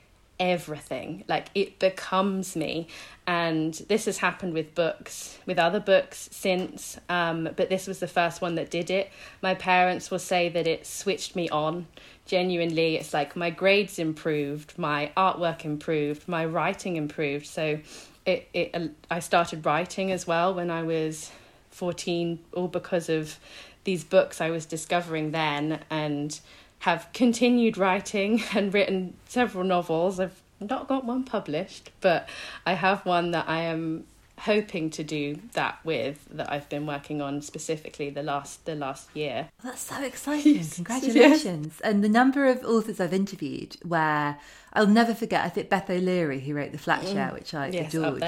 everything. 0.40 1.24
Like 1.28 1.48
it 1.54 1.78
becomes 1.78 2.56
me. 2.56 2.88
And 3.26 3.74
this 3.88 4.06
has 4.06 4.18
happened 4.18 4.54
with 4.54 4.74
books 4.74 5.38
with 5.46 5.58
other 5.58 5.80
books 5.80 6.28
since 6.32 6.98
um, 7.08 7.50
but 7.56 7.68
this 7.68 7.86
was 7.86 7.98
the 7.98 8.06
first 8.06 8.40
one 8.40 8.54
that 8.54 8.70
did 8.70 8.90
it. 8.90 9.10
My 9.42 9.54
parents 9.54 10.10
will 10.10 10.18
say 10.18 10.48
that 10.48 10.66
it 10.66 10.86
switched 10.86 11.36
me 11.36 11.48
on. 11.50 11.86
Genuinely 12.26 12.96
it's 12.96 13.12
like 13.12 13.36
my 13.36 13.50
grades 13.50 13.98
improved 13.98 14.78
my 14.78 15.12
artwork 15.16 15.64
improved 15.64 16.28
my 16.28 16.44
writing 16.44 16.96
improved. 16.96 17.46
So 17.46 17.80
it, 18.24 18.48
it 18.52 18.70
uh, 18.74 18.88
i 19.10 19.18
started 19.20 19.64
writing 19.64 20.12
as 20.12 20.26
well 20.26 20.52
when 20.52 20.70
i 20.70 20.82
was 20.82 21.30
14 21.70 22.38
all 22.52 22.68
because 22.68 23.08
of 23.08 23.38
these 23.84 24.04
books 24.04 24.40
i 24.40 24.50
was 24.50 24.66
discovering 24.66 25.30
then. 25.32 25.80
And 25.90 26.38
have 26.80 27.08
continued 27.12 27.76
writing 27.76 28.42
and 28.54 28.72
written 28.72 29.14
several 29.26 29.64
novels. 29.64 30.20
I've 30.20 30.42
not 30.60 30.88
got 30.88 31.04
one 31.04 31.24
published, 31.24 31.90
but 32.00 32.28
I 32.66 32.74
have 32.74 33.04
one 33.06 33.30
that 33.32 33.48
I 33.48 33.60
am 33.60 34.06
hoping 34.38 34.90
to 34.90 35.04
do 35.04 35.38
that 35.52 35.78
with 35.84 36.26
that 36.30 36.50
I've 36.50 36.68
been 36.68 36.86
working 36.86 37.20
on 37.20 37.42
specifically 37.42 38.10
the 38.10 38.22
last 38.22 38.64
the 38.64 38.74
last 38.74 39.14
year. 39.14 39.48
that's 39.62 39.82
so 39.82 40.02
exciting. 40.02 40.64
Congratulations. 40.64 41.74
Yes. 41.74 41.80
And 41.82 42.02
the 42.02 42.08
number 42.08 42.46
of 42.46 42.64
authors 42.64 43.00
I've 43.00 43.14
interviewed 43.14 43.76
where 43.82 44.38
I'll 44.72 44.86
never 44.86 45.14
forget, 45.14 45.44
I 45.44 45.48
think 45.48 45.70
Beth 45.70 45.88
O'Leary, 45.88 46.40
who 46.40 46.54
wrote 46.54 46.72
The 46.72 46.78
Flat 46.78 47.02
mm. 47.02 47.12
Share, 47.12 47.30
which 47.32 47.54
I 47.54 47.68
yes, 47.68 47.94
adored. 47.94 48.22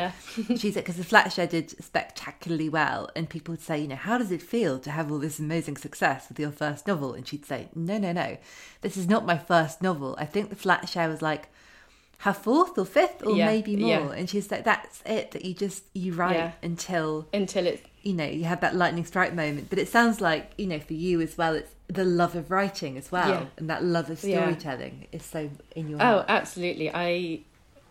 she 0.59 0.73
said, 0.73 0.85
because 0.85 0.97
The 0.97 1.05
Flat 1.05 1.33
Share 1.33 1.47
did 1.47 1.71
spectacularly 1.83 2.69
well. 2.69 3.11
And 3.15 3.29
people 3.29 3.53
would 3.53 3.63
say, 3.63 3.79
you 3.79 3.89
know, 3.89 3.97
how 3.97 4.19
does 4.19 4.33
it 4.33 4.43
feel 4.43 4.79
to 4.81 4.91
have 4.91 5.13
all 5.13 5.19
this 5.19 5.39
amazing 5.39 5.77
success 5.77 6.29
with 6.29 6.41
your 6.41 6.51
first 6.51 6.87
novel? 6.87 7.13
And 7.13 7.29
she'd 7.29 7.45
say, 7.45 7.69
no, 7.75 7.99
no, 7.99 8.13
no. 8.13 8.39
This 8.81 8.97
is 8.97 9.07
not 9.07 9.27
my 9.27 9.37
first 9.37 9.83
novel. 9.83 10.17
I 10.19 10.25
think 10.25 10.49
The 10.49 10.57
Flat 10.57 10.89
Share 10.89 11.09
was 11.09 11.21
like 11.23 11.51
her 12.21 12.35
fourth 12.35 12.77
or 12.77 12.85
fifth 12.85 13.25
or 13.25 13.35
yeah, 13.35 13.47
maybe 13.47 13.77
more. 13.77 13.89
Yeah. 13.89 14.11
And 14.11 14.29
she's 14.29 14.51
like, 14.51 14.65
that's 14.65 15.03
it, 15.07 15.31
that 15.31 15.43
you 15.45 15.55
just, 15.55 15.85
you 15.95 16.13
write 16.13 16.37
yeah. 16.37 16.53
until... 16.63 17.27
Until 17.33 17.67
it's... 17.67 17.83
You 18.03 18.13
know, 18.13 18.27
you 18.27 18.45
have 18.45 18.61
that 18.61 18.77
lightning 18.77 19.07
strike 19.07 19.35
moment. 19.35 19.71
But 19.71 19.79
it 19.79 19.89
sounds 19.89 20.21
like, 20.21 20.53
you 20.59 20.67
know, 20.67 20.81
for 20.81 20.93
you 20.93 21.23
as 21.23 21.39
well, 21.39 21.55
it's 21.55 21.75
the 21.89 22.05
love 22.05 22.37
of 22.37 22.51
writing 22.51 22.99
as 22.99 23.11
well. 23.11 23.49
And 23.57 23.71
that 23.71 23.83
love 23.83 24.11
of 24.11 24.19
storytelling 24.19 25.07
is 25.13 25.25
so 25.25 25.51
in 25.75 25.89
your 25.89 25.99
Oh, 26.01 26.05
heart. 26.05 26.27
absolutely. 26.29 26.91
I... 26.93 27.41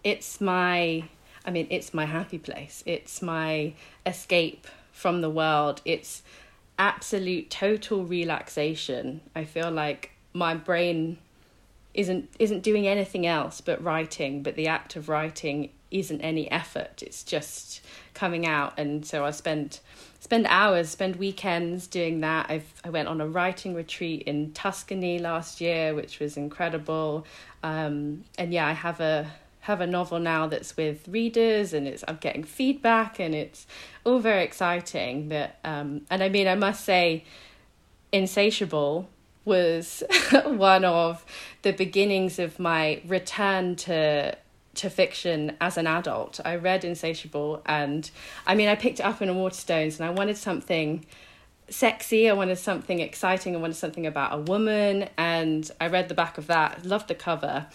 It's 0.04 0.40
my... 0.40 1.06
I 1.44 1.52
mean, 1.52 1.66
it's 1.72 1.94
my 1.94 2.06
happy 2.06 2.38
place. 2.38 2.84
It's 2.86 3.24
my 3.24 3.74
escape 4.06 4.68
from 4.92 5.22
the 5.22 5.30
world. 5.32 5.82
It's 5.86 6.22
absolute 6.78 7.50
total 7.50 8.06
relaxation. 8.06 9.22
I 9.36 9.46
feel 9.46 9.72
like 9.72 10.12
my 10.34 10.54
brain 10.54 11.18
isn't 12.00 12.30
isn't 12.40 12.62
doing 12.62 12.88
anything 12.88 13.26
else 13.28 13.60
but 13.60 13.84
writing 13.84 14.42
but 14.42 14.56
the 14.56 14.68
act 14.68 14.96
of 14.96 15.10
writing 15.10 15.70
isn't 15.92 16.22
any 16.22 16.50
effort. 16.52 17.02
It's 17.02 17.24
just 17.24 17.82
coming 18.14 18.46
out. 18.46 18.74
And 18.78 19.06
so 19.06 19.26
i 19.26 19.32
spend 19.32 19.80
spend 20.20 20.46
hours 20.48 20.90
spend 20.90 21.18
weekends 21.18 21.88
doing 21.88 22.22
that. 22.22 22.46
I've 22.50 22.74
i 22.86 22.90
went 22.90 23.10
on 23.10 23.20
a 23.20 23.28
writing 23.28 23.76
retreat 23.76 24.24
in 24.24 24.54
tuscany 24.54 25.20
last 25.20 25.60
year 25.60 25.94
which 25.94 26.20
was 26.20 26.38
incredible. 26.38 27.26
Um, 27.64 28.24
and 28.38 28.54
yeah 28.54 28.68
i 28.68 28.72
have 28.72 29.02
a 29.02 29.30
have 29.62 29.82
a 29.82 29.88
novel 29.88 30.20
now 30.20 30.48
that's 30.48 30.78
with 30.78 31.06
readers 31.10 31.74
and 31.74 31.86
it's 31.86 32.04
I'm 32.08 32.16
getting 32.16 32.46
feedback 32.46 33.20
and 33.20 33.36
it's 33.36 33.68
all 34.06 34.20
very 34.20 34.44
exciting. 34.44 35.28
But 35.28 35.58
um 35.66 36.06
and 36.10 36.24
I 36.24 36.30
mean 36.30 36.48
I 36.48 36.56
must 36.56 36.86
say 36.86 37.26
insatiable 38.12 39.10
was 39.46 40.04
one 40.46 40.86
of 40.86 41.26
the 41.62 41.72
beginnings 41.72 42.40
of 42.40 42.60
my 42.60 43.02
return 43.06 43.76
to 43.76 44.38
to 44.76 44.90
fiction 44.90 45.58
as 45.60 45.78
an 45.78 45.88
adult. 45.88 46.40
I 46.46 46.56
read 46.56 46.86
Insatiable 46.86 47.62
and 47.66 48.10
I 48.48 48.56
mean 48.56 48.70
I 48.70 48.76
picked 48.76 49.00
it 49.00 49.04
up 49.04 49.22
in 49.22 49.30
a 49.30 49.34
Waterstones 49.34 50.00
and 50.00 50.08
I 50.08 50.12
wanted 50.12 50.38
something 50.38 51.06
sexy, 51.70 52.30
I 52.30 52.34
wanted 52.34 52.58
something 52.58 53.00
exciting, 53.00 53.56
I 53.56 53.60
wanted 53.60 53.76
something 53.76 54.06
about 54.06 54.34
a 54.34 54.42
woman 54.42 55.10
and 55.18 55.70
I 55.82 55.88
read 55.88 56.08
the 56.08 56.16
back 56.16 56.38
of 56.38 56.48
that, 56.48 56.86
loved 56.86 57.08
the 57.08 57.16
cover 57.16 57.68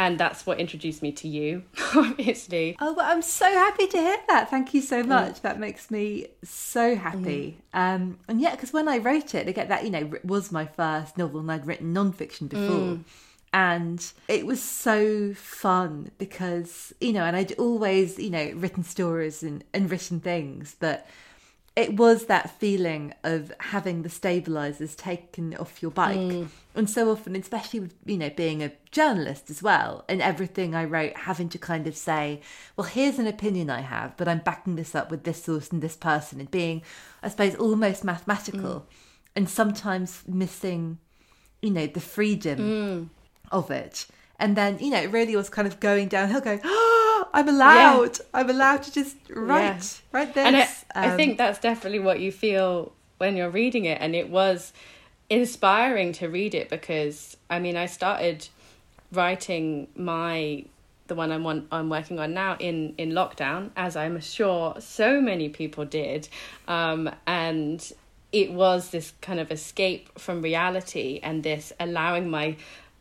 and 0.00 0.18
that's 0.18 0.46
what 0.46 0.58
introduced 0.58 1.02
me 1.02 1.12
to 1.12 1.28
you 1.28 1.62
obviously 1.94 2.74
oh 2.80 2.94
well, 2.94 3.06
i'm 3.06 3.22
so 3.22 3.44
happy 3.44 3.86
to 3.86 3.98
hear 3.98 4.16
that 4.28 4.50
thank 4.50 4.72
you 4.72 4.80
so 4.80 5.02
mm. 5.02 5.08
much 5.08 5.34
mm. 5.34 5.40
that 5.42 5.60
makes 5.60 5.90
me 5.90 6.26
so 6.42 6.96
happy 6.96 7.58
mm. 7.74 7.78
um, 7.78 8.18
and 8.26 8.40
yeah 8.40 8.52
because 8.52 8.72
when 8.72 8.88
i 8.88 8.96
wrote 8.98 9.34
it 9.34 9.46
again 9.46 9.68
that 9.68 9.84
you 9.84 9.90
know 9.90 10.10
was 10.24 10.50
my 10.50 10.64
first 10.64 11.18
novel 11.18 11.40
and 11.40 11.52
i'd 11.52 11.66
written 11.66 11.92
non-fiction 11.92 12.48
before 12.48 12.96
mm. 12.96 13.04
And 13.52 14.12
it 14.28 14.46
was 14.46 14.62
so 14.62 15.34
fun 15.34 16.12
because, 16.18 16.94
you 17.00 17.12
know, 17.12 17.24
and 17.24 17.34
I'd 17.34 17.50
always, 17.58 18.16
you 18.16 18.30
know, 18.30 18.52
written 18.54 18.84
stories 18.84 19.42
and, 19.42 19.64
and 19.74 19.90
written 19.90 20.20
things, 20.20 20.76
but 20.78 21.04
it 21.80 21.96
was 21.96 22.26
that 22.26 22.50
feeling 22.58 23.14
of 23.24 23.52
having 23.58 24.02
the 24.02 24.08
stabilizers 24.08 24.94
taken 24.94 25.56
off 25.56 25.80
your 25.80 25.90
bike. 25.90 26.18
Mm. 26.18 26.48
And 26.74 26.88
so 26.88 27.10
often, 27.10 27.34
especially 27.34 27.80
with, 27.80 27.94
you 28.04 28.18
know, 28.18 28.30
being 28.30 28.62
a 28.62 28.72
journalist 28.90 29.50
as 29.50 29.62
well, 29.62 30.04
and 30.08 30.20
everything 30.20 30.74
I 30.74 30.84
wrote 30.84 31.16
having 31.16 31.48
to 31.48 31.58
kind 31.58 31.86
of 31.86 31.96
say, 31.96 32.42
well, 32.76 32.86
here's 32.86 33.18
an 33.18 33.26
opinion 33.26 33.70
I 33.70 33.80
have, 33.80 34.16
but 34.16 34.28
I'm 34.28 34.38
backing 34.40 34.76
this 34.76 34.94
up 34.94 35.10
with 35.10 35.24
this 35.24 35.42
source 35.42 35.70
and 35.70 35.82
this 35.82 35.96
person, 35.96 36.38
and 36.38 36.50
being, 36.50 36.82
I 37.22 37.28
suppose, 37.28 37.54
almost 37.54 38.04
mathematical 38.04 38.86
and 39.34 39.48
sometimes 39.48 40.22
missing, 40.28 40.98
you 41.62 41.70
know, 41.70 41.86
the 41.86 42.00
freedom 42.00 43.10
of 43.50 43.70
it. 43.70 44.06
And 44.38 44.56
then, 44.56 44.78
you 44.78 44.90
know, 44.90 45.00
it 45.00 45.10
really 45.10 45.36
was 45.36 45.48
kind 45.48 45.66
of 45.66 45.80
going 45.80 46.08
downhill, 46.08 46.40
going, 46.40 46.60
oh, 46.64 46.99
I'm 47.32 47.48
allowed. 47.48 48.18
I'm 48.34 48.50
allowed 48.50 48.82
to 48.84 48.92
just 48.92 49.16
write, 49.30 49.62
Yeah. 49.62 49.80
write 50.12 50.34
this. 50.34 50.46
and 50.46 50.56
I, 50.56 50.68
I 50.94 51.10
Um, 51.10 51.16
think 51.16 51.38
that's 51.38 51.58
definitely 51.60 52.00
what 52.00 52.20
you 52.20 52.32
feel 52.32 52.92
when 53.18 53.36
you're 53.36 53.50
reading 53.50 53.84
it 53.84 53.98
and 54.00 54.14
it 54.16 54.30
was 54.30 54.72
inspiring 55.28 56.12
to 56.12 56.28
read 56.28 56.54
it 56.54 56.68
because 56.68 57.36
i 57.48 57.58
mean 57.58 57.76
i 57.76 57.86
started 57.86 58.48
writing 59.12 59.86
my 59.94 60.64
the 61.06 61.14
one 61.14 61.30
i'm 61.30 61.46
on, 61.46 61.66
i'm 61.70 61.88
working 61.88 62.18
on 62.18 62.34
now 62.34 62.56
in 62.58 62.94
in 62.98 63.10
lockdown 63.10 63.70
as 63.76 63.94
i'm 63.94 64.18
sure 64.20 64.74
so 64.80 65.20
many 65.20 65.48
people 65.48 65.84
did 65.84 66.28
um 66.66 67.08
and 67.26 67.92
it 68.32 68.52
was 68.52 68.90
this 68.90 69.12
kind 69.20 69.38
of 69.38 69.50
escape 69.52 70.18
from 70.18 70.40
reality 70.42 71.20
and 71.22 71.42
this 71.42 71.72
allowing 71.78 72.28
my 72.30 72.56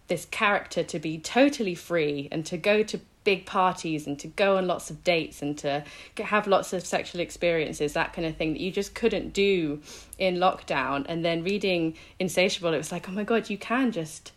this 0.07 0.25
character 0.25 0.83
to 0.83 0.99
be 0.99 1.17
totally 1.19 1.75
free 1.75 2.27
and 2.31 2.45
to 2.45 2.57
go 2.57 2.83
to 2.83 2.99
big 3.23 3.45
parties 3.45 4.07
and 4.07 4.17
to 4.19 4.27
go 4.27 4.57
on 4.57 4.67
lots 4.67 4.89
of 4.89 5.03
dates 5.03 5.41
and 5.41 5.57
to 5.57 5.83
have 6.17 6.47
lots 6.47 6.73
of 6.73 6.85
sexual 6.85 7.21
experiences 7.21 7.93
that 7.93 8.13
kind 8.13 8.25
of 8.25 8.35
thing 8.35 8.53
that 8.53 8.61
you 8.61 8.71
just 8.71 8.95
couldn't 8.95 9.33
do 9.33 9.81
in 10.17 10.37
lockdown. 10.37 11.05
And 11.09 11.23
then 11.23 11.43
reading 11.43 11.95
insatiable 12.17 12.73
it 12.73 12.77
was 12.77 12.91
like 12.91 13.09
oh 13.09 13.11
my 13.11 13.23
god 13.23 13.49
you 13.49 13.57
can 13.57 13.91
just 13.91 14.31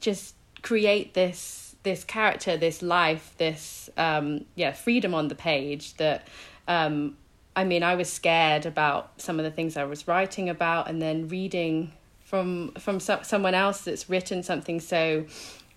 just 0.00 0.34
create 0.62 1.14
this 1.14 1.74
this 1.82 2.04
character 2.04 2.56
this 2.56 2.82
life 2.82 3.34
this 3.38 3.90
um 3.96 4.44
yeah 4.54 4.72
freedom 4.72 5.14
on 5.14 5.28
the 5.28 5.34
page 5.34 5.94
that 5.94 6.28
um 6.68 7.16
i 7.56 7.64
mean 7.64 7.82
i 7.82 7.94
was 7.94 8.12
scared 8.12 8.66
about 8.66 9.10
some 9.20 9.38
of 9.38 9.44
the 9.44 9.50
things 9.50 9.76
i 9.76 9.84
was 9.84 10.06
writing 10.06 10.48
about 10.48 10.88
and 10.88 11.02
then 11.02 11.28
reading 11.28 11.92
from 12.22 12.70
from 12.78 13.00
so, 13.00 13.20
someone 13.22 13.54
else 13.54 13.82
that's 13.82 14.08
written 14.08 14.42
something 14.42 14.78
so 14.78 15.24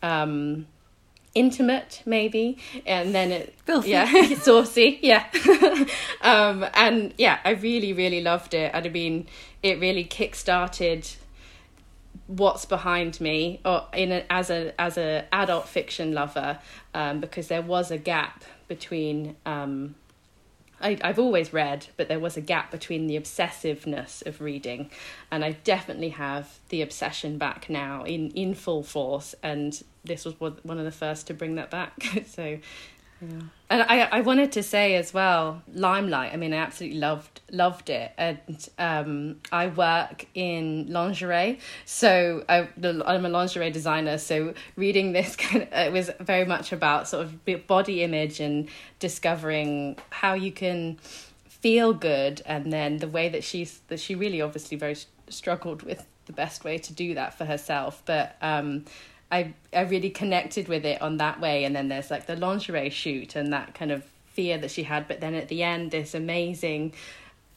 um 0.03 0.67
intimate 1.35 2.01
maybe 2.05 2.57
and 2.85 3.13
then 3.13 3.31
it 3.31 3.53
Filthy. 3.65 3.89
yeah 3.89 4.33
saucy 4.35 4.97
yeah 5.01 5.25
um 6.21 6.65
and 6.73 7.13
yeah 7.17 7.39
i 7.43 7.51
really 7.51 7.91
really 7.91 8.21
loved 8.21 8.53
it 8.53 8.71
and 8.73 8.85
i 8.85 8.89
mean 8.89 9.27
it 9.61 9.79
really 9.81 10.05
kick-started 10.05 11.07
what's 12.27 12.65
behind 12.65 13.19
me 13.19 13.59
or 13.65 13.85
in 13.93 14.11
a, 14.13 14.23
as 14.29 14.49
a 14.49 14.73
as 14.79 14.97
a 14.97 15.25
adult 15.33 15.67
fiction 15.67 16.13
lover 16.13 16.57
um 16.93 17.19
because 17.19 17.49
there 17.49 17.61
was 17.61 17.91
a 17.91 17.97
gap 17.97 18.43
between 18.67 19.35
um 19.45 19.93
I, 20.81 20.97
I've 21.03 21.19
always 21.19 21.53
read, 21.53 21.87
but 21.97 22.07
there 22.07 22.19
was 22.19 22.37
a 22.37 22.41
gap 22.41 22.71
between 22.71 23.07
the 23.07 23.17
obsessiveness 23.17 24.25
of 24.25 24.41
reading, 24.41 24.89
and 25.31 25.43
I 25.43 25.53
definitely 25.53 26.09
have 26.09 26.59
the 26.69 26.81
obsession 26.81 27.37
back 27.37 27.69
now 27.69 28.03
in, 28.03 28.31
in 28.31 28.53
full 28.53 28.83
force. 28.83 29.35
And 29.41 29.81
this 30.03 30.25
was 30.25 30.39
one 30.39 30.57
one 30.63 30.77
of 30.77 30.85
the 30.85 30.91
first 30.91 31.27
to 31.27 31.33
bring 31.33 31.55
that 31.55 31.71
back. 31.71 32.03
so, 32.27 32.57
And 33.67 33.81
I 33.81 34.01
I 34.11 34.21
wanted 34.21 34.51
to 34.53 34.63
say 34.63 34.95
as 34.95 35.13
well, 35.13 35.63
Limelight. 35.73 36.33
I 36.33 36.37
mean, 36.37 36.53
I 36.53 36.57
absolutely 36.57 36.99
loved 36.99 37.41
loved 37.51 37.89
it, 37.89 38.11
and 38.17 38.69
um, 38.77 39.39
I 39.51 39.67
work 39.67 40.27
in 40.35 40.85
lingerie, 40.89 41.59
so 41.83 42.43
I, 42.47 42.67
I'm 42.83 43.25
a 43.25 43.29
lingerie 43.29 43.71
designer. 43.71 44.19
So 44.19 44.53
reading 44.75 45.13
this 45.13 45.35
kind 45.45 45.63
of, 45.63 45.69
it 45.73 45.91
was 45.91 46.11
very 46.19 46.45
much 46.45 46.71
about 46.71 47.07
sort 47.07 47.25
of 47.25 47.67
body 47.67 48.03
image 48.03 48.39
and 48.39 48.69
discovering 48.99 49.97
how 50.11 50.35
you 50.35 50.51
can 50.51 50.97
feel 51.47 51.91
good, 51.93 52.43
and 52.45 52.71
then 52.71 52.97
the 52.99 53.07
way 53.07 53.29
that 53.29 53.43
she's 53.43 53.79
that 53.87 53.99
she 53.99 54.13
really 54.13 54.41
obviously 54.41 54.77
very 54.77 54.97
struggled 55.29 55.81
with 55.81 56.05
the 56.27 56.33
best 56.33 56.63
way 56.63 56.77
to 56.77 56.93
do 56.93 57.15
that 57.15 57.35
for 57.35 57.45
herself, 57.45 58.03
but. 58.05 58.35
um 58.41 58.85
I 59.31 59.53
I 59.73 59.81
really 59.81 60.09
connected 60.09 60.67
with 60.67 60.85
it 60.85 61.01
on 61.01 61.17
that 61.17 61.39
way. 61.39 61.63
And 61.63 61.75
then 61.75 61.87
there's 61.87 62.11
like 62.11 62.25
the 62.25 62.35
lingerie 62.35 62.89
shoot 62.89 63.35
and 63.35 63.53
that 63.53 63.73
kind 63.73 63.91
of 63.91 64.03
fear 64.25 64.57
that 64.57 64.71
she 64.71 64.83
had. 64.83 65.07
But 65.07 65.21
then 65.21 65.35
at 65.35 65.47
the 65.47 65.63
end, 65.63 65.91
this 65.91 66.13
amazing 66.13 66.93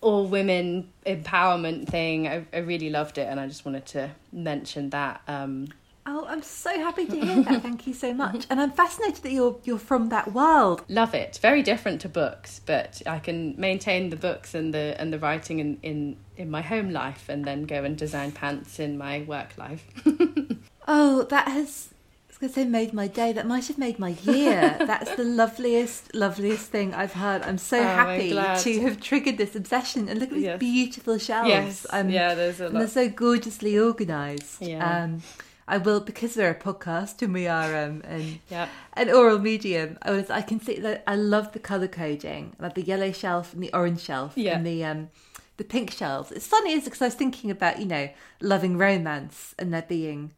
all 0.00 0.26
women 0.26 0.88
empowerment 1.06 1.88
thing. 1.88 2.28
I, 2.28 2.46
I 2.52 2.58
really 2.58 2.90
loved 2.90 3.18
it, 3.18 3.26
and 3.28 3.40
I 3.40 3.46
just 3.48 3.64
wanted 3.64 3.86
to 3.86 4.10
mention 4.32 4.90
that. 4.90 5.20
Um, 5.26 5.68
Oh, 6.10 6.24
I'm 6.26 6.40
so 6.40 6.70
happy 6.70 7.04
to 7.04 7.20
hear 7.20 7.42
that. 7.42 7.60
Thank 7.60 7.86
you 7.86 7.92
so 7.92 8.14
much. 8.14 8.46
And 8.48 8.58
I'm 8.62 8.70
fascinated 8.70 9.22
that 9.24 9.32
you're 9.32 9.58
you're 9.64 9.78
from 9.78 10.08
that 10.08 10.32
world. 10.32 10.82
love 10.88 11.12
it. 11.14 11.38
Very 11.42 11.62
different 11.62 12.00
to 12.00 12.08
books, 12.08 12.62
but 12.64 13.02
I 13.04 13.18
can 13.18 13.54
maintain 13.60 14.08
the 14.08 14.16
books 14.16 14.54
and 14.54 14.72
the 14.72 14.98
and 14.98 15.12
the 15.12 15.18
writing 15.18 15.58
in 15.58 15.78
in 15.82 16.16
in 16.38 16.50
my 16.50 16.62
home 16.62 16.90
life, 16.90 17.28
and 17.28 17.44
then 17.44 17.64
go 17.64 17.84
and 17.84 17.94
design 17.94 18.32
pants 18.32 18.78
in 18.80 18.96
my 18.96 19.20
work 19.20 19.58
life. 19.58 19.84
Oh, 20.88 21.22
that 21.24 21.48
has 21.48 21.90
I 21.92 22.30
was 22.30 22.38
going 22.38 22.52
to 22.52 22.54
say 22.60 22.64
made 22.64 22.92
my 22.94 23.06
day. 23.08 23.32
That 23.32 23.46
might 23.46 23.66
have 23.66 23.78
made 23.78 23.98
my 23.98 24.10
year. 24.22 24.76
That's 24.78 25.14
the 25.16 25.24
loveliest, 25.24 26.14
loveliest 26.14 26.66
thing 26.70 26.94
I've 26.94 27.12
heard. 27.14 27.42
I'm 27.42 27.58
so 27.58 27.78
Oh, 27.78 27.82
I'm 27.82 27.96
happy 28.18 28.30
to 28.30 28.80
have 28.82 29.00
triggered 29.00 29.38
this 29.38 29.54
obsession. 29.56 30.08
And 30.08 30.20
look 30.20 30.28
at 30.30 30.34
these 30.34 30.44
Yes. 30.44 30.58
beautiful 30.60 31.18
shelves. 31.18 31.48
Yes, 31.48 31.86
yeah, 31.92 32.34
there's 32.34 32.60
a 32.60 32.64
lot. 32.64 32.72
and 32.72 32.80
they're 32.80 32.88
so 32.88 33.08
gorgeously 33.08 33.78
organised. 33.78 34.62
Yeah. 34.62 35.02
Um, 35.04 35.22
I 35.66 35.76
will 35.78 36.00
because 36.00 36.36
we're 36.36 36.50
a 36.50 36.54
podcast 36.54 37.20
and 37.22 37.34
we 37.34 37.46
are 37.46 37.76
um, 37.76 38.00
an, 38.04 38.40
Yeah. 38.48 38.68
an 38.94 39.10
oral 39.10 39.38
medium. 39.38 39.98
I 40.02 40.12
was 40.12 40.30
I 40.30 40.40
can 40.42 40.60
see 40.60 40.78
that 40.80 41.02
I 41.06 41.16
love 41.16 41.52
the 41.52 41.58
colour 41.58 41.88
coding, 41.88 42.54
like 42.58 42.74
the 42.74 42.82
yellow 42.82 43.12
shelf 43.12 43.52
and 43.52 43.62
the 43.62 43.70
orange 43.74 44.00
shelf 44.00 44.32
Yeah. 44.36 44.56
and 44.56 44.66
the 44.66 44.82
um 44.84 45.10
the 45.58 45.64
pink 45.64 45.90
shelves. 45.90 46.30
It's 46.30 46.46
funny, 46.46 46.72
is 46.72 46.84
because 46.84 47.02
I 47.02 47.06
was 47.06 47.14
thinking 47.14 47.50
about 47.50 47.80
you 47.80 47.84
know 47.86 48.08
loving 48.40 48.78
romance 48.78 49.54
and 49.58 49.74
there 49.74 49.82
being 49.86 50.30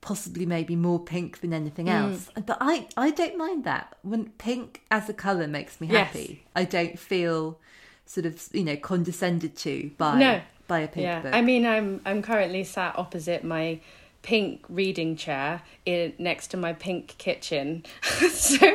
possibly 0.00 0.46
maybe 0.46 0.74
more 0.76 0.98
pink 0.98 1.40
than 1.40 1.52
anything 1.52 1.86
Mm. 1.86 2.12
else. 2.12 2.30
But 2.46 2.58
I 2.60 2.88
I 2.96 3.10
don't 3.10 3.36
mind 3.36 3.64
that 3.64 3.96
when 4.02 4.30
pink 4.38 4.80
as 4.90 5.08
a 5.08 5.12
colour 5.14 5.46
makes 5.46 5.80
me 5.80 5.86
Yes. 5.88 6.06
happy. 6.08 6.44
I 6.56 6.64
don't 6.64 6.98
feel 6.98 7.58
sort 8.06 8.26
of 8.26 8.48
you 8.52 8.64
know 8.64 8.76
condescended 8.76 9.56
to 9.56 9.90
by 9.98 10.18
No. 10.18 10.40
by 10.66 10.80
a 10.80 10.88
pink 10.88 11.04
yeah 11.04 11.20
book. 11.20 11.32
i 11.34 11.40
mean 11.42 11.64
i'm 11.64 12.00
i'm 12.04 12.22
currently 12.22 12.64
sat 12.64 12.98
opposite 12.98 13.44
my 13.44 13.78
pink 14.22 14.64
reading 14.68 15.14
chair 15.16 15.62
in 15.86 16.12
next 16.18 16.48
to 16.48 16.56
my 16.56 16.72
pink 16.72 17.14
kitchen 17.18 17.84
so 18.32 18.68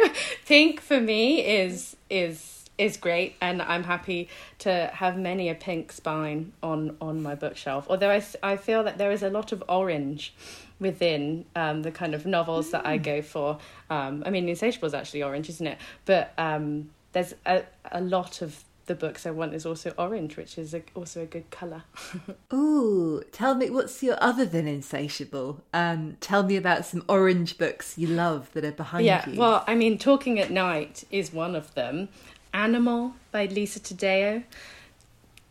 pink 0.45 0.79
for 0.79 1.01
me 1.01 1.45
is 1.45 1.97
is 2.09 2.54
is 2.77 2.97
great 2.97 3.35
and 3.41 3.61
i'm 3.61 3.83
happy 3.83 4.27
to 4.59 4.89
have 4.93 5.17
many 5.17 5.49
a 5.49 5.55
pink 5.55 5.91
spine 5.91 6.51
on 6.61 6.95
on 6.99 7.21
my 7.23 7.33
bookshelf 7.35 7.85
although 7.89 8.11
i, 8.11 8.23
I 8.43 8.57
feel 8.57 8.83
that 8.83 8.97
there 8.97 9.11
is 9.11 9.23
a 9.23 9.29
lot 9.29 9.51
of 9.51 9.63
orange 9.69 10.33
within 10.79 11.45
um, 11.55 11.83
the 11.83 11.91
kind 11.91 12.13
of 12.13 12.25
novels 12.25 12.71
that 12.71 12.85
i 12.85 12.97
go 12.97 13.21
for 13.21 13.59
um, 13.89 14.23
i 14.25 14.29
mean 14.29 14.49
insatiable 14.49 14.87
is 14.87 14.93
actually 14.93 15.23
orange 15.23 15.47
isn't 15.49 15.67
it 15.67 15.77
but 16.05 16.33
um, 16.37 16.89
there's 17.13 17.33
a, 17.45 17.63
a 17.91 18.01
lot 18.01 18.41
of 18.41 18.63
the 18.87 18.93
books 18.93 19.25
i 19.25 19.31
want 19.31 19.53
is 19.53 19.65
also 19.65 19.91
orange 19.97 20.35
which 20.37 20.57
is 20.57 20.73
a, 20.73 20.83
also 20.93 21.21
a 21.23 21.25
good 21.25 21.49
color 21.49 21.83
Ooh, 22.53 23.23
tell 23.31 23.55
me 23.55 23.69
what's 23.69 24.03
your 24.03 24.17
other 24.21 24.45
than 24.45 24.67
insatiable? 24.67 25.61
Um, 25.73 26.17
tell 26.21 26.43
me 26.43 26.55
about 26.55 26.85
some 26.85 27.03
orange 27.09 27.57
books 27.57 27.97
you 27.97 28.07
love 28.07 28.51
that 28.53 28.63
are 28.63 28.71
behind 28.71 29.05
Yeah, 29.05 29.27
you. 29.29 29.39
well, 29.39 29.63
I 29.67 29.75
mean, 29.75 29.97
Talking 29.97 30.39
at 30.39 30.51
Night 30.51 31.03
is 31.11 31.33
one 31.33 31.55
of 31.55 31.73
them. 31.73 32.09
Animal 32.55 33.13
by 33.31 33.47
Lisa 33.47 33.81
Taddeo. 33.81 34.43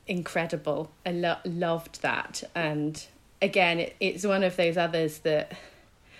Incredible. 0.06 0.90
I 1.04 1.12
lo- 1.12 1.36
loved 1.44 2.00
that. 2.00 2.42
And 2.54 3.06
again, 3.42 3.78
it, 3.78 3.96
it's 4.00 4.24
one 4.24 4.42
of 4.42 4.56
those 4.56 4.78
others 4.78 5.18
that 5.18 5.52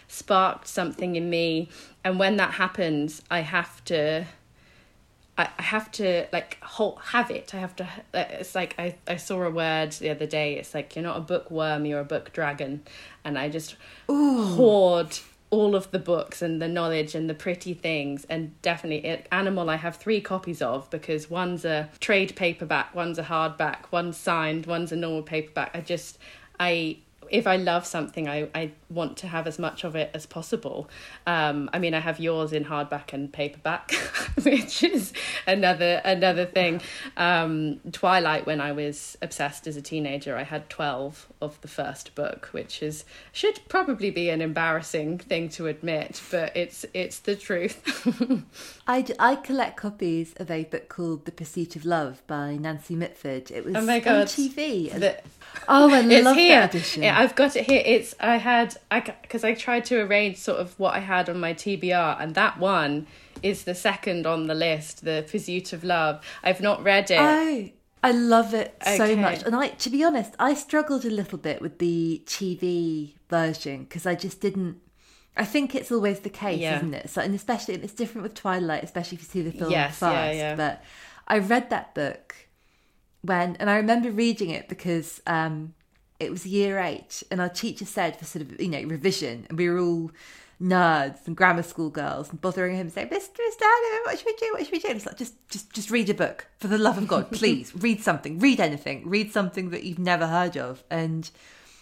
sparked 0.08 0.68
something 0.68 1.16
in 1.16 1.30
me. 1.30 1.70
And 2.04 2.18
when 2.18 2.36
that 2.36 2.52
happens, 2.52 3.22
I 3.30 3.40
have 3.40 3.82
to. 3.86 4.26
I 5.38 5.48
I 5.58 5.62
have 5.62 5.90
to 5.92 6.26
like 6.32 6.58
hold, 6.62 7.00
have 7.12 7.30
it. 7.30 7.54
I 7.54 7.58
have 7.58 7.74
to. 7.76 7.84
Uh, 8.12 8.24
it's 8.30 8.54
like 8.54 8.74
I, 8.78 8.96
I 9.08 9.16
saw 9.16 9.42
a 9.42 9.50
word 9.50 9.92
the 9.92 10.10
other 10.10 10.26
day. 10.26 10.58
It's 10.58 10.74
like 10.74 10.94
you're 10.94 11.02
not 11.02 11.16
a 11.16 11.20
bookworm, 11.20 11.86
you're 11.86 12.00
a 12.00 12.04
book 12.04 12.32
dragon, 12.34 12.82
and 13.24 13.38
I 13.38 13.48
just 13.48 13.76
hoard 14.06 15.18
all 15.54 15.76
of 15.76 15.90
the 15.92 15.98
books 16.00 16.42
and 16.42 16.60
the 16.60 16.66
knowledge 16.66 17.14
and 17.14 17.30
the 17.30 17.34
pretty 17.34 17.74
things. 17.74 18.26
And 18.28 18.60
definitely, 18.60 19.08
it, 19.08 19.28
Animal 19.30 19.70
I 19.70 19.76
have 19.76 19.96
three 19.96 20.20
copies 20.20 20.60
of 20.60 20.90
because 20.90 21.30
one's 21.30 21.64
a 21.64 21.88
trade 22.00 22.34
paperback, 22.34 22.94
one's 22.94 23.18
a 23.18 23.22
hardback, 23.22 23.92
one's 23.92 24.16
signed, 24.16 24.66
one's 24.66 24.90
a 24.90 24.96
normal 24.96 25.22
paperback. 25.22 25.70
I 25.72 25.80
just 25.80 26.18
I 26.58 26.98
if 27.30 27.46
I 27.46 27.56
love 27.56 27.86
something, 27.86 28.28
I, 28.28 28.48
I 28.54 28.72
want 28.90 29.16
to 29.18 29.28
have 29.28 29.46
as 29.46 29.58
much 29.58 29.84
of 29.84 29.96
it 29.96 30.10
as 30.14 30.26
possible. 30.26 30.88
Um, 31.26 31.70
I 31.72 31.78
mean, 31.78 31.94
I 31.94 32.00
have 32.00 32.20
yours 32.20 32.52
in 32.52 32.64
hardback 32.64 33.12
and 33.12 33.32
paperback, 33.32 33.92
which 34.42 34.82
is 34.82 35.12
another 35.46 36.00
another 36.04 36.46
thing. 36.46 36.80
Um, 37.16 37.80
Twilight, 37.92 38.46
when 38.46 38.60
I 38.60 38.72
was 38.72 39.16
obsessed 39.22 39.66
as 39.66 39.76
a 39.76 39.82
teenager, 39.82 40.36
I 40.36 40.42
had 40.44 40.68
twelve 40.70 41.28
of 41.40 41.60
the 41.60 41.68
first 41.68 42.14
book, 42.14 42.48
which 42.52 42.82
is 42.82 43.04
should 43.32 43.60
probably 43.68 44.10
be 44.10 44.30
an 44.30 44.40
embarrassing 44.40 45.18
thing 45.18 45.48
to 45.50 45.66
admit, 45.66 46.20
but 46.30 46.56
it's 46.56 46.84
it's 46.94 47.20
the 47.20 47.36
truth. 47.36 47.80
I, 48.86 49.04
I 49.18 49.36
collect 49.36 49.76
copies 49.76 50.34
of 50.36 50.50
a 50.50 50.64
book 50.64 50.88
called 50.88 51.24
The 51.24 51.32
Pursuit 51.32 51.76
of 51.76 51.84
Love 51.84 52.22
by 52.26 52.56
Nancy 52.56 52.94
Mitford. 52.94 53.50
It 53.50 53.64
was 53.64 53.74
Oh 53.76 53.82
my 53.82 53.96
on 53.96 54.26
TV. 54.26 54.92
The- 54.92 55.20
oh, 55.68 55.90
I 55.92 56.00
love 56.00 56.36
here. 56.36 56.60
that 56.60 56.74
edition. 56.74 57.02
Yeah, 57.02 57.13
I've 57.18 57.34
got 57.34 57.56
it 57.56 57.64
here. 57.66 57.82
It's 57.84 58.14
I 58.20 58.36
had 58.36 58.76
I 58.90 59.00
because 59.00 59.44
I 59.44 59.54
tried 59.54 59.84
to 59.86 60.00
arrange 60.00 60.36
sort 60.38 60.58
of 60.60 60.78
what 60.78 60.94
I 60.94 61.00
had 61.00 61.28
on 61.28 61.38
my 61.40 61.54
TBR, 61.54 62.20
and 62.20 62.34
that 62.34 62.58
one 62.58 63.06
is 63.42 63.64
the 63.64 63.74
second 63.74 64.26
on 64.26 64.46
the 64.46 64.54
list, 64.54 65.04
the 65.04 65.24
Pursuit 65.30 65.72
of 65.72 65.84
Love. 65.84 66.24
I've 66.42 66.60
not 66.60 66.82
read 66.82 67.10
it. 67.10 67.18
Oh, 67.20 67.70
I 68.02 68.10
love 68.12 68.52
it 68.54 68.76
so 68.84 69.16
much. 69.16 69.42
And 69.44 69.54
I, 69.56 69.68
to 69.68 69.90
be 69.90 70.04
honest, 70.04 70.34
I 70.38 70.54
struggled 70.54 71.04
a 71.04 71.10
little 71.10 71.38
bit 71.38 71.60
with 71.62 71.78
the 71.78 72.22
TV 72.26 73.14
version 73.30 73.84
because 73.84 74.06
I 74.06 74.14
just 74.14 74.40
didn't. 74.40 74.80
I 75.36 75.44
think 75.44 75.74
it's 75.74 75.90
always 75.90 76.20
the 76.20 76.30
case, 76.30 76.60
Yeah. 76.60 76.76
isn't 76.76 76.94
it? 76.94 77.10
So, 77.10 77.20
and 77.20 77.34
especially 77.34 77.74
it's 77.74 77.92
different 77.92 78.22
with 78.22 78.34
Twilight, 78.34 78.84
especially 78.84 79.16
if 79.16 79.22
you 79.22 79.28
see 79.28 79.42
the 79.42 79.50
film 79.50 79.70
Yes, 79.72 79.98
first. 79.98 80.12
yeah, 80.12 80.30
yeah. 80.30 80.54
But 80.54 80.84
I 81.26 81.38
read 81.38 81.70
that 81.70 81.92
book 81.94 82.36
when, 83.22 83.56
and 83.58 83.68
I 83.68 83.76
remember 83.76 84.10
reading 84.12 84.50
it 84.50 84.68
because 84.68 85.20
um, 85.26 85.74
it 86.20 86.30
was 86.30 86.46
year 86.46 86.78
eight, 86.78 87.22
and 87.30 87.40
our 87.40 87.48
teacher 87.48 87.84
said 87.84 88.16
for 88.16 88.24
sort 88.24 88.42
of 88.42 88.60
you 88.60 88.68
know 88.68 88.82
revision, 88.82 89.46
and 89.48 89.58
we 89.58 89.68
were 89.68 89.78
all 89.78 90.10
nerds 90.60 91.26
and 91.26 91.36
grammar 91.36 91.62
school 91.62 91.90
girls 91.90 92.30
and 92.30 92.40
bothering 92.40 92.76
him 92.76 92.88
saying, 92.88 93.08
Mr. 93.08 93.36
Mr. 93.36 93.66
What 94.04 94.18
should 94.18 94.26
we 94.26 94.36
do? 94.36 94.52
What 94.52 94.64
should 94.64 94.72
we 94.72 94.78
do? 94.78 94.88
And 94.88 94.96
he's 94.96 95.06
like, 95.06 95.18
just, 95.18 95.34
just, 95.48 95.72
just 95.72 95.90
read 95.90 96.08
a 96.08 96.14
book 96.14 96.46
for 96.58 96.68
the 96.68 96.78
love 96.78 96.98
of 96.98 97.08
God, 97.08 97.30
please. 97.32 97.74
read 97.74 98.02
something, 98.02 98.38
read 98.38 98.60
anything, 98.60 99.08
read 99.08 99.32
something 99.32 99.70
that 99.70 99.84
you've 99.84 99.98
never 99.98 100.26
heard 100.26 100.56
of. 100.56 100.84
And 100.90 101.30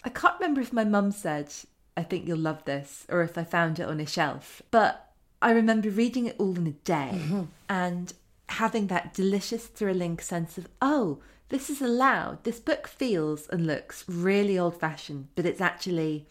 I 0.03 0.09
can't 0.09 0.39
remember 0.39 0.61
if 0.61 0.73
my 0.73 0.83
mum 0.83 1.11
said, 1.11 1.53
I 1.95 2.03
think 2.03 2.27
you'll 2.27 2.39
love 2.39 2.65
this, 2.65 3.05
or 3.09 3.21
if 3.21 3.37
I 3.37 3.43
found 3.43 3.79
it 3.79 3.87
on 3.87 3.99
a 3.99 4.05
shelf. 4.05 4.61
But 4.71 5.11
I 5.41 5.51
remember 5.51 5.89
reading 5.89 6.25
it 6.25 6.35
all 6.39 6.57
in 6.57 6.67
a 6.67 6.71
day 6.71 7.11
mm-hmm. 7.13 7.43
and 7.69 8.13
having 8.49 8.87
that 8.87 9.13
delicious, 9.13 9.67
thrilling 9.67 10.19
sense 10.19 10.57
of, 10.57 10.67
oh, 10.81 11.19
this 11.53 11.69
is 11.69 11.83
allowed. 11.83 12.43
This 12.45 12.59
book 12.59 12.87
feels 12.87 13.47
and 13.47 13.67
looks 13.67 14.03
really 14.07 14.57
old 14.57 14.79
fashioned, 14.79 15.27
but 15.35 15.45
it's 15.45 15.61
actually 15.61 16.25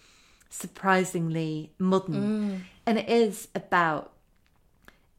surprisingly 0.51 1.73
modern. 1.79 2.17
And 2.87 2.99
it 2.99 3.09
is 3.09 3.47
about 3.55 4.15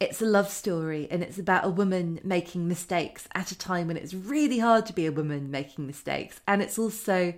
it's 0.02 0.22
a 0.22 0.26
love 0.26 0.50
story 0.50 1.08
and 1.10 1.24
it's 1.24 1.40
about 1.40 1.64
a 1.64 1.70
woman 1.70 2.20
making 2.22 2.68
mistakes 2.68 3.30
at 3.34 3.52
a 3.52 3.58
time 3.58 3.88
when 3.88 3.96
it's 3.96 4.14
really 4.14 4.60
hard 4.60 4.86
to 4.88 4.94
be 4.94 5.06
a 5.06 5.12
woman 5.14 5.50
making 5.50 5.88
mistakes. 5.88 6.42
And 6.50 6.62
it's 6.62 6.78
also 6.78 7.34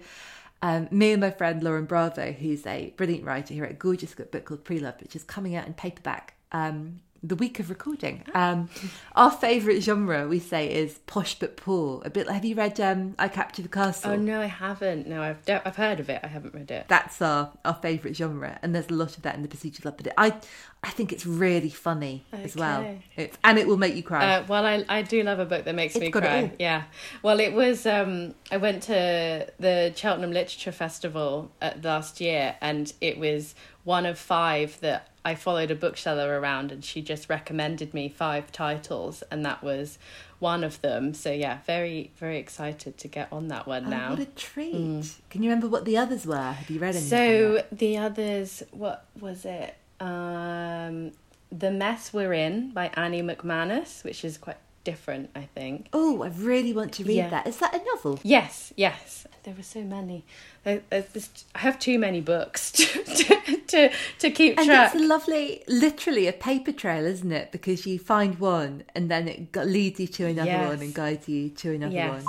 um, 0.63 0.87
me 0.89 1.11
and 1.11 1.21
my 1.21 1.29
friend 1.29 1.61
Lauren 1.61 1.85
Bravo, 1.85 2.31
who's 2.31 2.65
a 2.65 2.95
brilliant 2.97 3.25
writer 3.25 3.53
here 3.53 3.65
at 3.65 3.71
a 3.71 3.75
gorgeous 3.75 4.15
book 4.15 4.43
called 4.43 4.63
Preloved, 4.63 5.01
which 5.01 5.15
is 5.15 5.23
coming 5.23 5.55
out 5.55 5.67
in 5.67 5.75
paperback 5.75 6.33
um, 6.51 7.01
the 7.27 7.35
week 7.35 7.59
of 7.59 7.69
recording. 7.69 8.23
Um, 8.33 8.69
our 9.15 9.31
favourite 9.31 9.81
genre, 9.81 10.27
we 10.27 10.39
say, 10.39 10.71
is 10.71 10.99
posh 11.07 11.37
but 11.39 11.57
poor. 11.57 12.01
A 12.05 12.09
bit. 12.09 12.29
Have 12.29 12.45
you 12.45 12.55
read 12.55 12.79
um, 12.79 13.15
I 13.17 13.27
Capture 13.27 13.61
the 13.61 13.69
Castle? 13.69 14.11
oh 14.11 14.15
no, 14.15 14.41
I 14.41 14.45
haven't. 14.45 15.07
No, 15.07 15.21
I've 15.21 15.43
de- 15.45 15.67
I've 15.67 15.75
heard 15.75 15.99
of 15.99 16.09
it. 16.09 16.19
I 16.23 16.27
haven't 16.27 16.53
read 16.53 16.71
it. 16.71 16.85
that's 16.87 17.21
our, 17.21 17.51
our 17.63 17.75
favourite 17.75 18.15
genre, 18.15 18.59
and 18.61 18.75
there's 18.75 18.89
a 18.89 18.93
lot 18.93 19.15
of 19.17 19.23
that 19.23 19.35
in 19.35 19.41
the 19.41 19.47
Pursuit 19.47 19.79
of 19.79 19.85
Love. 19.85 19.97
But 19.97 20.13
I 20.17 20.35
I 20.83 20.89
think 20.89 21.11
it's 21.11 21.25
really 21.25 21.69
funny 21.69 22.25
as 22.31 22.55
well, 22.55 22.99
it's, 23.15 23.37
and 23.43 23.57
it 23.57 23.67
will 23.67 23.77
make 23.77 23.95
you 23.95 24.03
cry. 24.03 24.35
Uh, 24.35 24.45
well, 24.47 24.65
I 24.65 24.85
I 24.87 25.01
do 25.01 25.23
love 25.23 25.39
a 25.39 25.45
book 25.45 25.65
that 25.65 25.75
makes 25.75 25.95
It's 25.95 26.01
me 26.01 26.11
cry. 26.11 26.51
Yeah. 26.59 26.83
Well, 27.23 27.39
it 27.39 27.53
was. 27.53 27.85
Um, 27.85 28.35
I 28.51 28.57
went 28.57 28.83
to 28.83 29.47
the 29.59 29.93
Cheltenham 29.95 30.31
Literature 30.31 30.71
Festival 30.71 31.51
uh, 31.61 31.71
last 31.81 32.21
year, 32.21 32.55
and 32.61 32.91
it 33.01 33.17
was 33.17 33.55
one 33.83 34.05
of 34.05 34.17
five 34.19 34.79
that 34.81 35.09
I 35.25 35.35
followed 35.35 35.71
a 35.71 35.75
bookseller 35.75 36.39
around, 36.39 36.71
and 36.71 36.85
she 36.85 37.01
just 37.01 37.29
recommended 37.29 37.93
me 37.93 38.07
five 38.07 38.51
titles, 38.51 39.23
and 39.31 39.43
that 39.45 39.63
was 39.63 39.97
one 40.39 40.63
of 40.63 40.79
them. 40.81 41.13
So 41.15 41.31
yeah, 41.31 41.57
very 41.65 42.11
very 42.17 42.37
excited 42.37 42.97
to 42.99 43.07
get 43.07 43.27
on 43.31 43.47
that 43.49 43.65
one 43.67 43.85
Oh, 43.87 43.89
now. 43.89 44.09
what 44.11 44.19
a 44.19 44.25
treat! 44.25 45.15
Can 45.31 45.41
you 45.43 45.49
remember 45.49 45.67
what 45.67 45.83
the 45.85 45.97
others 45.97 46.25
were? 46.27 46.51
Have 46.51 46.69
you 46.69 46.79
read 46.79 46.95
any? 46.95 47.03
So 47.05 47.63
the 47.71 47.97
others, 47.97 48.63
what 48.71 49.05
was 49.19 49.43
it? 49.45 49.75
Um, 49.99 51.11
the 51.51 51.71
Mess 51.71 52.13
We're 52.13 52.33
In 52.33 52.71
by 52.71 52.91
Annie 52.93 53.23
MacManus, 53.23 54.03
which 54.03 54.23
is 54.23 54.37
quite 54.37 54.57
different, 54.83 55.31
I 55.35 55.47
think. 55.55 55.87
oh, 55.93 56.21
I 56.23 56.27
really 56.27 56.71
want 56.73 56.93
to 56.93 57.03
read 57.03 57.15
Yeah. 57.17 57.29
that. 57.29 57.47
Is 57.47 57.57
that 57.57 57.73
a 57.73 57.83
novel? 57.83 58.19
Yes, 58.21 58.71
yes. 58.77 59.25
There 59.45 59.53
were 59.55 59.61
so 59.63 59.81
many. 59.83 60.23
There- 60.63 60.81
there's 60.89 61.13
just- 61.13 61.45
I 61.53 61.59
have 61.59 61.77
too 61.77 61.99
many 61.99 62.19
books 62.19 62.71
to 62.77 62.85
to, 63.03 63.57
to, 63.67 63.89
to 64.19 64.31
keep 64.31 64.57
And 64.57 64.65
track. 64.65 64.93
it's 64.95 65.03
a 65.03 65.07
lovely, 65.07 65.63
literally 65.67 66.25
a 66.27 66.33
paper 66.33 66.71
trail, 66.71 67.05
isn't 67.05 67.31
it? 67.31 67.51
Because 67.51 67.85
you 67.85 67.99
find 67.99 68.39
one, 68.39 68.83
and 68.95 69.09
then 69.11 69.27
it 69.27 69.55
leads 69.55 69.99
you 69.99 70.07
to 70.07 70.25
another 70.25 70.49
Yes. 70.49 70.67
one 70.69 70.81
and 70.81 70.93
guides 70.95 71.29
you 71.29 71.49
to 71.49 71.73
another 71.75 71.93
Yes. 71.93 72.23
one. 72.23 72.25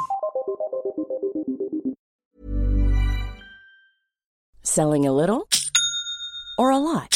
Selling 4.63 5.07
a 5.07 5.13
little 5.13 5.49
or 6.59 6.71
a 6.71 6.79
lot? 6.79 7.16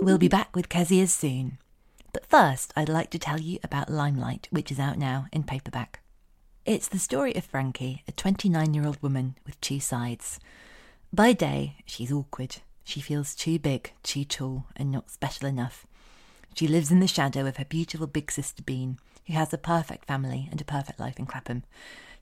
We'll 0.00 0.16
be 0.16 0.28
back 0.28 0.54
with 0.54 0.68
Kezia's 0.68 1.12
soon. 1.12 1.58
But 2.12 2.24
first, 2.24 2.72
I'd 2.76 2.88
like 2.88 3.10
to 3.10 3.18
tell 3.18 3.40
you 3.40 3.58
about 3.64 3.90
Limelight, 3.90 4.46
which 4.50 4.70
is 4.70 4.78
out 4.78 4.96
now 4.96 5.26
in 5.32 5.42
paperback. 5.42 6.00
It's 6.64 6.86
the 6.86 7.00
story 7.00 7.34
of 7.34 7.44
Frankie, 7.44 8.04
a 8.06 8.12
29 8.12 8.74
year 8.74 8.86
old 8.86 9.02
woman 9.02 9.34
with 9.44 9.60
two 9.60 9.80
sides. 9.80 10.38
By 11.12 11.32
day, 11.32 11.78
she's 11.84 12.12
awkward. 12.12 12.58
She 12.84 13.00
feels 13.00 13.34
too 13.34 13.58
big, 13.58 13.92
too 14.04 14.24
tall, 14.24 14.66
and 14.76 14.92
not 14.92 15.10
special 15.10 15.48
enough. 15.48 15.84
She 16.54 16.68
lives 16.68 16.92
in 16.92 17.00
the 17.00 17.08
shadow 17.08 17.46
of 17.46 17.56
her 17.56 17.64
beautiful 17.64 18.06
big 18.06 18.30
sister 18.30 18.62
Bean, 18.62 18.98
who 19.26 19.32
has 19.32 19.52
a 19.52 19.58
perfect 19.58 20.06
family 20.06 20.48
and 20.50 20.60
a 20.60 20.64
perfect 20.64 21.00
life 21.00 21.18
in 21.18 21.26
Clapham. 21.26 21.64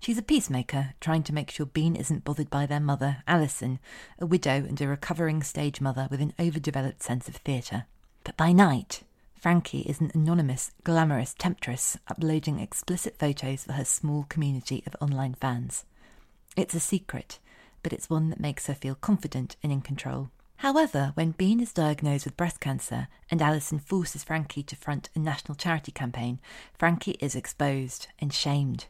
She's 0.07 0.19
a 0.19 0.23
peacemaker, 0.23 0.95
trying 1.01 1.25
to 1.25 1.35
make 1.35 1.51
sure 1.51 1.67
Bean 1.67 1.97
isn't 1.97 2.23
bothered 2.23 2.49
by 2.49 2.65
their 2.65 2.79
mother, 2.79 3.25
Alison, 3.27 3.81
a 4.21 4.25
widow 4.25 4.53
and 4.53 4.81
a 4.81 4.87
recovering 4.87 5.43
stage 5.43 5.81
mother 5.81 6.07
with 6.13 6.21
an 6.21 6.33
overdeveloped 6.39 7.03
sense 7.03 7.27
of 7.27 7.35
theatre. 7.35 7.87
But 8.23 8.37
by 8.37 8.53
night, 8.53 9.03
Frankie 9.35 9.81
is 9.81 10.01
an 10.01 10.13
anonymous, 10.15 10.71
glamorous 10.85 11.35
temptress 11.37 11.99
uploading 12.07 12.61
explicit 12.61 13.19
photos 13.19 13.65
for 13.65 13.73
her 13.73 13.85
small 13.85 14.27
community 14.29 14.85
of 14.87 14.95
online 15.01 15.35
fans. 15.35 15.85
It's 16.57 16.75
a 16.75 16.79
secret, 16.79 17.41
but 17.83 17.93
it's 17.93 18.09
one 18.09 18.31
that 18.31 18.39
makes 18.39 18.69
her 18.69 18.75
feel 18.75 18.95
confident 18.95 19.57
and 19.61 19.73
in 19.73 19.81
control. 19.81 20.31
However, 20.59 21.11
when 21.15 21.33
Bean 21.33 21.59
is 21.59 21.73
diagnosed 21.73 22.27
with 22.27 22.37
breast 22.37 22.61
cancer 22.61 23.09
and 23.29 23.43
Alison 23.43 23.81
forces 23.81 24.23
Frankie 24.23 24.63
to 24.63 24.77
front 24.77 25.09
a 25.17 25.19
national 25.19 25.57
charity 25.57 25.91
campaign, 25.91 26.39
Frankie 26.79 27.17
is 27.19 27.35
exposed 27.35 28.07
and 28.21 28.33
shamed. 28.33 28.87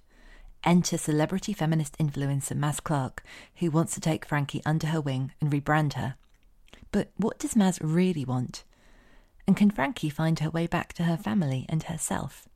Enter 0.66 0.98
celebrity 0.98 1.52
feminist 1.52 1.96
influencer 1.96 2.58
Maz 2.58 2.82
Clark, 2.82 3.22
who 3.56 3.70
wants 3.70 3.94
to 3.94 4.00
take 4.00 4.26
Frankie 4.26 4.62
under 4.66 4.88
her 4.88 5.00
wing 5.00 5.30
and 5.40 5.52
rebrand 5.52 5.92
her. 5.92 6.16
But 6.90 7.12
what 7.16 7.38
does 7.38 7.54
Maz 7.54 7.78
really 7.80 8.24
want? 8.24 8.64
And 9.46 9.56
can 9.56 9.70
Frankie 9.70 10.10
find 10.10 10.40
her 10.40 10.50
way 10.50 10.66
back 10.66 10.92
to 10.94 11.04
her 11.04 11.16
family 11.16 11.66
and 11.68 11.84
herself? 11.84 12.48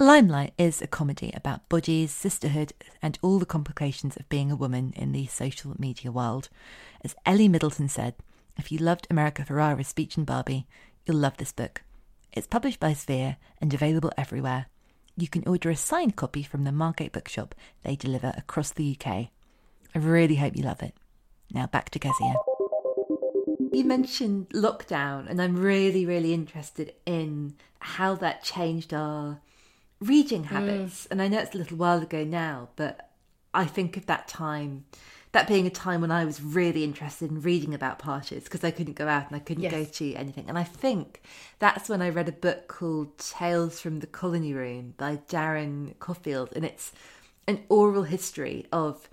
Limelight 0.00 0.54
is 0.58 0.82
a 0.82 0.88
comedy 0.88 1.30
about 1.34 1.68
bodies, 1.68 2.10
sisterhood, 2.10 2.72
and 3.00 3.16
all 3.22 3.38
the 3.38 3.46
complications 3.46 4.16
of 4.16 4.28
being 4.28 4.50
a 4.50 4.56
woman 4.56 4.92
in 4.96 5.12
the 5.12 5.26
social 5.26 5.76
media 5.78 6.10
world. 6.10 6.48
As 7.04 7.14
Ellie 7.24 7.46
Middleton 7.46 7.88
said, 7.88 8.14
if 8.58 8.72
you 8.72 8.78
loved 8.78 9.06
America 9.08 9.44
Ferrera's 9.44 9.86
speech 9.86 10.18
in 10.18 10.24
Barbie, 10.24 10.66
you'll 11.06 11.16
love 11.16 11.36
this 11.36 11.52
book. 11.52 11.82
It's 12.32 12.48
published 12.48 12.80
by 12.80 12.92
Sphere 12.92 13.36
and 13.60 13.72
available 13.72 14.10
everywhere. 14.18 14.66
You 15.16 15.28
can 15.28 15.46
order 15.48 15.70
a 15.70 15.76
signed 15.76 16.16
copy 16.16 16.42
from 16.42 16.64
the 16.64 16.72
Margate 16.72 17.12
Bookshop. 17.12 17.54
They 17.82 17.96
deliver 17.96 18.34
across 18.36 18.70
the 18.70 18.96
UK. 18.98 19.06
I 19.94 19.98
really 19.98 20.36
hope 20.36 20.56
you 20.56 20.62
love 20.62 20.82
it. 20.82 20.94
Now 21.52 21.66
back 21.66 21.90
to 21.90 21.98
Kezia. 21.98 22.34
You 23.72 23.84
mentioned 23.84 24.48
lockdown, 24.50 25.28
and 25.28 25.40
I'm 25.40 25.56
really, 25.56 26.04
really 26.06 26.32
interested 26.34 26.94
in 27.04 27.54
how 27.80 28.14
that 28.16 28.42
changed 28.42 28.92
our 28.94 29.40
reading 30.00 30.42
Mm. 30.44 30.46
habits. 30.46 31.06
And 31.06 31.20
I 31.22 31.28
know 31.28 31.38
it's 31.38 31.54
a 31.54 31.58
little 31.58 31.76
while 31.78 32.02
ago 32.02 32.24
now, 32.24 32.68
but 32.76 33.10
I 33.54 33.64
think 33.64 33.96
of 33.96 34.06
that 34.06 34.28
time, 34.28 34.84
that 35.36 35.46
being 35.48 35.66
a 35.66 35.70
time 35.70 36.00
when 36.00 36.10
I 36.10 36.24
was 36.24 36.42
really 36.42 36.82
interested 36.82 37.30
in 37.30 37.42
reading 37.42 37.74
about 37.74 37.98
parties 37.98 38.44
because 38.44 38.64
I 38.64 38.70
couldn't 38.70 38.96
go 38.96 39.06
out 39.06 39.26
and 39.28 39.36
I 39.36 39.40
couldn't 39.40 39.64
Yes. 39.64 39.72
go 39.72 39.84
to 39.84 40.14
anything. 40.14 40.46
And 40.48 40.58
I 40.58 40.64
think 40.64 41.20
that's 41.58 41.88
when 41.88 42.00
I 42.00 42.08
read 42.08 42.28
a 42.28 42.32
book 42.32 42.68
called 42.68 43.16
Tales 43.18 43.78
from 43.80 44.00
the 44.00 44.06
Colony 44.06 44.54
Room 44.54 44.94
by 44.96 45.18
Darren 45.28 45.98
Coffield. 45.98 46.52
And 46.56 46.64
it's 46.64 46.92
an 47.46 47.64
oral 47.68 48.04
history 48.04 48.66
of 48.72 49.08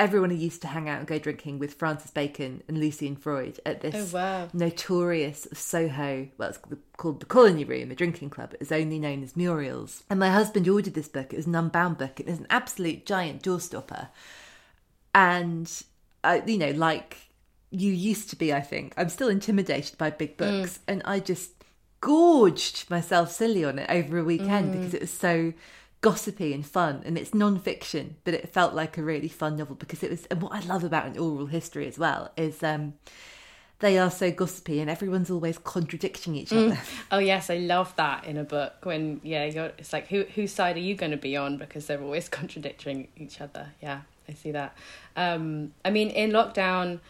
everyone 0.00 0.30
who 0.30 0.36
used 0.36 0.62
to 0.62 0.68
hang 0.68 0.88
out 0.88 0.98
and 0.98 1.06
go 1.08 1.18
drinking 1.18 1.58
with 1.58 1.74
Francis 1.74 2.10
Bacon 2.10 2.62
and 2.68 2.78
Lucian 2.78 3.16
Freud 3.16 3.58
at 3.66 3.80
this 3.80 4.12
Oh, 4.12 4.16
wow. 4.16 4.48
notorious 4.52 5.46
Soho, 5.52 6.28
well, 6.38 6.48
it's 6.50 6.58
called 6.96 7.20
the 7.20 7.26
Colony 7.26 7.64
Room, 7.64 7.90
a 7.90 7.94
drinking 7.96 8.30
club. 8.30 8.52
It 8.54 8.60
was 8.60 8.70
only 8.72 8.98
known 8.98 9.22
as 9.22 9.36
Muriel's. 9.36 10.04
And 10.10 10.20
my 10.20 10.30
husband 10.30 10.68
ordered 10.68 10.94
this 10.94 11.08
book. 11.08 11.32
It 11.32 11.36
was 11.36 11.46
an 11.46 11.54
unbound 11.54 11.98
book. 11.98 12.20
It 12.20 12.26
was 12.26 12.38
an 12.38 12.46
absolute 12.50 13.06
giant 13.06 13.42
doorstopper. 13.42 14.08
And, 15.14 15.70
uh, 16.24 16.40
you 16.46 16.58
know, 16.58 16.70
like 16.70 17.16
you 17.70 17.92
used 17.92 18.30
to 18.30 18.36
be, 18.36 18.52
I 18.52 18.60
think, 18.60 18.94
I'm 18.96 19.08
still 19.08 19.28
intimidated 19.28 19.98
by 19.98 20.10
big 20.10 20.36
books. 20.36 20.80
And 20.86 21.02
I 21.04 21.20
just 21.20 21.52
gorged 22.00 22.88
myself 22.90 23.32
silly 23.32 23.64
on 23.64 23.78
it 23.78 23.90
over 23.90 24.18
a 24.18 24.24
weekend 24.24 24.72
because 24.72 24.94
it 24.94 25.00
was 25.00 25.10
so 25.10 25.52
gossipy 26.00 26.54
and 26.54 26.64
fun. 26.64 27.02
And 27.04 27.18
it's 27.18 27.34
non-fiction 27.34 28.16
but 28.24 28.34
it 28.34 28.48
felt 28.48 28.74
like 28.74 28.96
a 28.96 29.02
really 29.02 29.28
fun 29.28 29.56
novel 29.56 29.74
because 29.74 30.02
it 30.02 30.10
was 30.10 30.26
and 30.26 30.40
what 30.40 30.52
i 30.52 30.60
love 30.60 30.84
about 30.84 31.06
an 31.06 31.18
oral 31.18 31.46
history 31.46 31.88
as 31.88 31.98
well 31.98 32.30
is 32.36 32.62
um 32.62 32.92
they 33.80 33.98
are 33.98 34.10
so 34.10 34.30
gossipy 34.30 34.80
and 34.80 34.90
everyone's 34.90 35.30
always 35.30 35.58
contradicting 35.58 36.34
each 36.34 36.52
other. 36.52 36.78
Oh 37.10 37.18
yes, 37.18 37.48
I 37.48 37.58
love 37.58 37.94
that 37.96 38.24
in 38.24 38.36
a 38.36 38.44
book 38.44 38.74
when 38.82 39.20
yeah, 39.22 39.44
you're, 39.44 39.72
it's 39.78 39.92
like 39.92 40.08
who 40.08 40.24
whose 40.34 40.52
side 40.52 40.76
are 40.76 40.80
you 40.80 40.94
going 40.94 41.12
to 41.12 41.16
be 41.16 41.36
on? 41.36 41.56
Because 41.58 41.86
they're 41.86 42.02
always 42.02 42.28
contradicting 42.40 43.08
each 43.16 43.40
other. 43.40 43.68
Yeah, 43.80 44.00
I 44.28 44.34
see 44.34 44.52
that. 44.52 44.76
Um, 45.16 45.72
I 45.84 45.90
mean, 45.90 46.10
in 46.10 46.30
lockdown, 46.30 47.00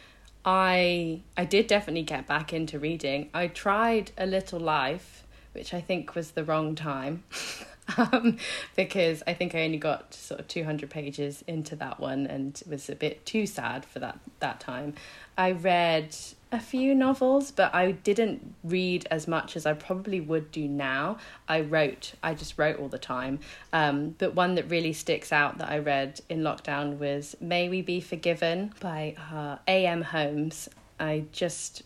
I 0.44 1.20
I 1.37 1.44
did 1.44 1.66
definitely 1.66 2.02
get 2.02 2.26
back 2.26 2.52
into 2.52 2.78
reading. 2.78 3.31
I 3.35 3.48
tried 3.48 4.12
a 4.16 4.26
little 4.26 4.61
life, 4.61 5.24
which 5.52 5.74
I 5.74 5.81
think 5.81 6.14
was 6.14 6.33
the 6.33 6.44
wrong 6.44 6.74
time. 6.74 7.24
um, 7.96 8.37
because 8.76 9.22
I 9.26 9.35
think 9.35 9.54
I 9.54 9.64
only 9.64 9.78
got 9.78 10.12
sort 10.14 10.40
of 10.40 10.48
200 10.48 10.90
pages 10.90 11.42
into 11.46 11.74
that 11.76 11.98
one 11.98 12.26
and 12.26 12.61
was 12.68 12.90
a 12.90 12.94
bit 12.94 13.24
too 13.24 13.46
sad 13.46 13.85
for 13.85 13.98
that 13.98 14.18
that 14.40 14.61
time. 14.61 14.94
I 15.37 15.52
read 15.52 16.16
a 16.50 16.61
few 16.61 16.94
novels, 16.94 17.50
but 17.50 17.74
I 17.74 17.92
didn't 17.92 18.54
read 18.64 19.06
as 19.11 19.28
much 19.28 19.56
as 19.56 19.66
I 19.66 19.74
probably 19.74 20.20
would 20.20 20.50
do 20.50 20.66
now. 20.66 21.18
I 21.48 21.61
wrote, 21.61 22.14
I 22.22 22.34
just 22.34 22.58
wrote 22.58 22.78
all 22.78 22.88
the 22.88 22.98
time. 22.98 23.40
Um, 23.72 24.14
but 24.18 24.34
one 24.34 24.54
that 24.54 24.70
really 24.70 24.92
sticks 24.92 25.32
out 25.32 25.58
that 25.58 25.70
I 25.70 25.78
read 25.78 26.20
in 26.28 26.40
lockdown 26.40 26.98
was 26.98 27.37
May 27.40 27.68
We 27.68 27.82
Be 27.82 28.00
Forgiven 28.00 28.72
by 28.80 29.14
uh, 29.32 29.56
A.M. 29.66 30.02
Homes. 30.02 30.68
I 30.98 31.24
just 31.32 31.82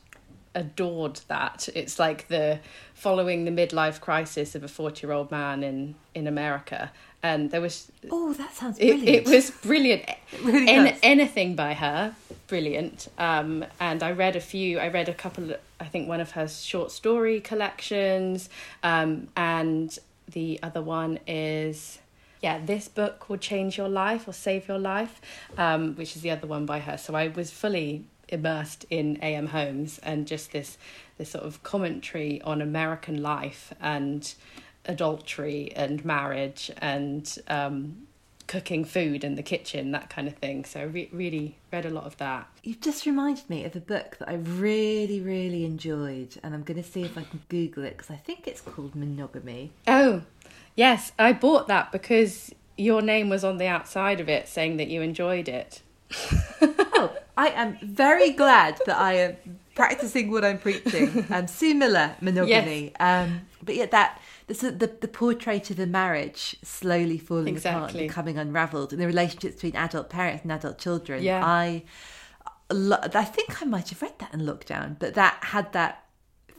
adored 0.55 1.21
that. 1.29 1.69
It's 1.75 1.99
like 1.99 2.29
the 2.29 2.61
following 2.95 3.45
the 3.45 3.51
midlife 3.51 4.01
crisis 4.01 4.55
of 4.55 4.63
a 4.63 4.69
40 4.69 5.07
year 5.07 5.13
old 5.13 5.31
man 5.31 5.63
in, 5.63 5.95
in 6.15 6.27
America. 6.27 6.93
And 7.23 7.51
there 7.51 7.61
was 7.61 7.91
oh 8.11 8.33
that 8.33 8.53
sounds 8.55 8.79
it, 8.79 8.89
brilliant 8.89 9.27
it 9.29 9.31
was 9.31 9.51
brilliant. 9.51 10.05
really 10.43 10.69
An- 10.69 10.97
anything 11.03 11.55
by 11.55 11.75
her, 11.75 12.15
brilliant. 12.49 13.09
Um, 13.17 13.65
and 13.79 14.03
I 14.03 14.13
read 14.13 14.35
a 14.37 14.41
few. 14.41 14.79
I 14.79 14.89
read 14.89 15.09
a 15.09 15.15
couple. 15.15 15.53
Of, 15.53 15.61
I 15.79 15.85
think 15.85 16.09
one 16.09 16.21
of 16.21 16.33
her 16.33 16.49
short 16.49 16.91
story 16.91 17.41
collections, 17.41 18.49
um, 18.83 19.29
and 19.37 19.97
the 20.31 20.59
other 20.63 20.83
one 20.83 21.19
is. 21.27 21.99
Yeah, 22.41 22.59
this 22.59 22.89
book 22.89 23.29
will 23.29 23.37
change 23.37 23.79
your 23.79 23.89
life 23.89 24.27
or 24.27 24.33
save 24.33 24.67
your 24.67 24.81
life, 24.81 25.21
um, 25.57 25.95
which 25.95 26.17
is 26.17 26.23
the 26.23 26.33
other 26.33 26.49
one 26.49 26.67
by 26.67 26.81
her. 26.81 26.99
So 26.99 27.15
I 27.15 27.29
was 27.29 27.53
fully 27.53 28.05
immersed 28.33 28.85
in 28.91 29.19
A.M. 29.23 29.49
Homes 29.49 30.01
and 30.03 30.27
just 30.27 30.51
this 30.53 30.79
this 31.19 31.31
sort 31.31 31.45
of 31.45 31.63
commentary 31.63 32.41
on 32.43 32.61
American 32.61 33.23
life 33.23 33.73
and 33.81 34.35
adultery 34.87 35.73
and 35.75 36.05
marriage 36.05 36.71
and 36.79 37.39
um, 37.49 38.07
cooking 38.47 38.85
food 38.85 39.25
in 39.25 39.35
the 39.35 39.43
kitchen, 39.43 39.93
that 39.93 40.11
kind 40.11 40.29
of 40.29 40.35
thing. 40.35 40.65
So 40.65 40.81
I 40.81 40.83
re- 40.85 41.09
really 41.13 41.57
read 41.73 41.87
a 41.87 41.91
lot 41.91 42.05
of 42.05 42.17
that. 42.19 42.49
You've 42.63 42.81
just 42.81 43.07
reminded 43.07 43.49
me 43.49 43.65
of 43.65 43.75
a 43.77 43.81
book 43.81 44.17
that 44.19 44.29
I 44.29 44.35
really, 44.35 45.21
really 45.21 45.65
enjoyed, 45.65 46.39
and 46.43 46.55
I'm 46.55 46.63
going 46.63 46.83
to 46.83 46.89
see 46.89 47.03
if 47.03 47.17
I 47.17 47.23
can 47.23 47.43
Google 47.49 47.85
it 47.85 47.97
because 47.97 48.11
I 48.11 48.17
think 48.17 48.47
it's 48.47 48.61
called 48.61 48.95
Monogamy. 48.95 49.73
Oh, 49.87 50.23
yes, 50.77 51.13
I 51.19 51.33
bought 51.33 51.69
that 51.69 51.93
because 51.93 52.55
your 52.77 53.03
name 53.03 53.29
was 53.29 53.45
on 53.45 53.59
the 53.59 53.67
outside 53.67 54.21
of 54.21 54.29
it 54.29 54.49
saying 54.49 54.77
that 54.79 54.89
you 54.89 55.03
enjoyed 55.03 55.49
it. 55.49 55.83
Oh, 56.95 57.17
I 57.37 57.49
am 57.49 57.79
very 57.83 58.31
glad 58.31 58.79
that 58.87 58.97
I 58.97 59.15
am 59.15 59.37
practicing 59.75 60.31
what 60.31 60.45
I'm 60.45 60.59
preaching. 60.59 61.27
Um, 61.31 61.49
similar 61.49 62.15
monogamy, 62.21 62.93
um, 63.01 63.41
but 63.63 63.75
yet 63.75 63.91
that 63.91 64.21
of- 64.63 64.79
the 64.79 64.89
the 65.01 65.09
portrait 65.09 65.71
of 65.71 65.79
a 65.79 65.87
marriage 65.87 66.57
slowly 66.63 67.19
falling 67.19 67.57
apart, 67.57 67.75
Exactly. 67.91 68.01
and 68.01 68.09
becoming 68.09 68.39
unravelled, 68.39 68.93
and 68.93 69.01
the 69.01 69.07
relationships 69.07 69.55
between 69.57 69.77
adult 69.77 70.11
parents 70.11 70.43
and 70.43 70.53
adult 70.53 70.79
children. 70.79 71.23
Yeah. 71.23 71.43
I, 71.45 71.85
I 72.71 73.25
think 73.25 73.61
I 73.63 73.65
might 73.67 73.91
have 73.91 74.01
read 74.03 74.19
that 74.19 74.33
in 74.33 74.41
lockdown, 74.41 74.97
but 74.99 75.15
that 75.15 75.39
had 75.45 75.73
that 75.73 76.05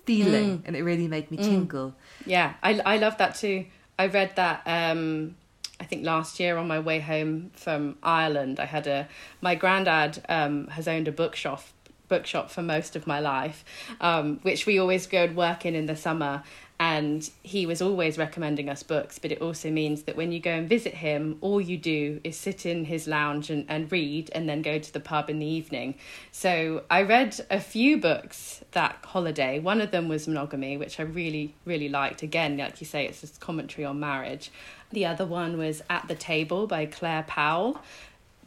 feeling, 0.06 0.60
Mm. 0.60 0.62
and 0.66 0.76
it 0.76 0.84
really 0.84 1.08
made 1.08 1.32
me 1.32 1.38
tingle. 1.38 1.96
Yeah, 2.26 2.54
I 2.62 2.80
I 2.86 2.98
love 2.98 3.18
that 3.18 3.36
too. 3.36 3.66
I 3.98 4.08
read 4.08 4.36
that 4.36 4.62
um 4.66 5.36
I 5.80 5.86
think 5.86 6.06
last 6.06 6.40
year 6.40 6.58
on 6.58 6.68
my 6.68 6.80
way 6.80 7.00
home 7.00 7.52
from 7.56 7.98
Ireland. 8.04 8.60
I 8.60 8.66
had 8.66 8.86
a 8.88 9.08
my 9.42 9.56
granddad 9.56 10.24
um 10.30 10.68
has 10.68 10.88
owned 10.88 11.08
a 11.08 11.12
bookshop 11.12 11.64
bookshop 12.10 12.52
for 12.52 12.62
most 12.62 12.96
of 12.96 13.08
my 13.08 13.20
life, 13.20 13.64
um, 14.02 14.40
which 14.44 14.66
we 14.68 14.78
always 14.78 15.08
go 15.08 15.24
and 15.24 15.36
work 15.36 15.66
in 15.66 15.74
in 15.74 15.86
the 15.88 15.96
summer. 15.96 16.44
And 16.84 17.30
he 17.44 17.66
was 17.66 17.82
always 17.82 18.18
recommending 18.18 18.68
us 18.68 18.84
books, 18.84 19.18
but 19.18 19.32
it 19.32 19.42
also 19.42 19.72
means 19.72 20.04
that 20.04 20.18
when 20.18 20.34
you 20.34 20.42
go 20.42 20.52
and 20.52 20.68
visit 20.68 20.96
him, 20.96 21.38
all 21.40 21.62
you 21.62 21.78
do 21.78 22.20
is 22.26 22.36
sit 22.36 22.66
in 22.66 22.84
his 22.84 23.08
lounge 23.08 23.50
and, 23.50 23.66
and 23.70 23.90
read 23.90 24.30
and 24.36 24.50
then 24.50 24.62
go 24.62 24.78
to 24.78 24.92
the 24.92 25.00
pub 25.00 25.30
in 25.30 25.40
the 25.40 25.46
evening. 25.46 25.96
So 26.34 26.84
I 26.92 27.04
read 27.04 27.40
a 27.50 27.62
few 27.62 27.96
books 28.02 28.66
that 28.72 28.98
holiday. 29.06 29.60
One 29.60 29.80
of 29.80 29.92
them 29.92 30.10
was 30.10 30.28
Monogamy, 30.28 30.76
which 30.76 31.00
I 31.00 31.04
really, 31.04 31.56
really 31.64 31.88
liked. 31.88 32.22
Again, 32.22 32.58
like 32.58 32.82
you 32.82 32.86
say, 32.86 33.06
it's 33.06 33.22
this 33.22 33.38
commentary 33.38 33.86
on 33.86 34.02
marriage. 34.02 34.52
The 34.92 35.06
other 35.06 35.26
one 35.26 35.58
was 35.58 35.82
At 35.90 36.10
the 36.10 36.16
Table 36.16 36.68
by 36.68 36.86
Claire 36.86 37.24
Powell 37.24 37.82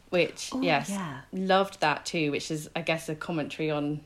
which 0.09 0.51
Oh, 0.53 0.61
yes, 0.61 0.89
yeah. 0.89 1.21
loved 1.33 1.81
that 1.81 2.05
too. 2.05 2.31
Which 2.31 2.49
is, 2.51 2.69
I 2.75 2.81
guess, 2.81 3.09
a 3.09 3.15
commentary 3.15 3.69
on 3.69 4.01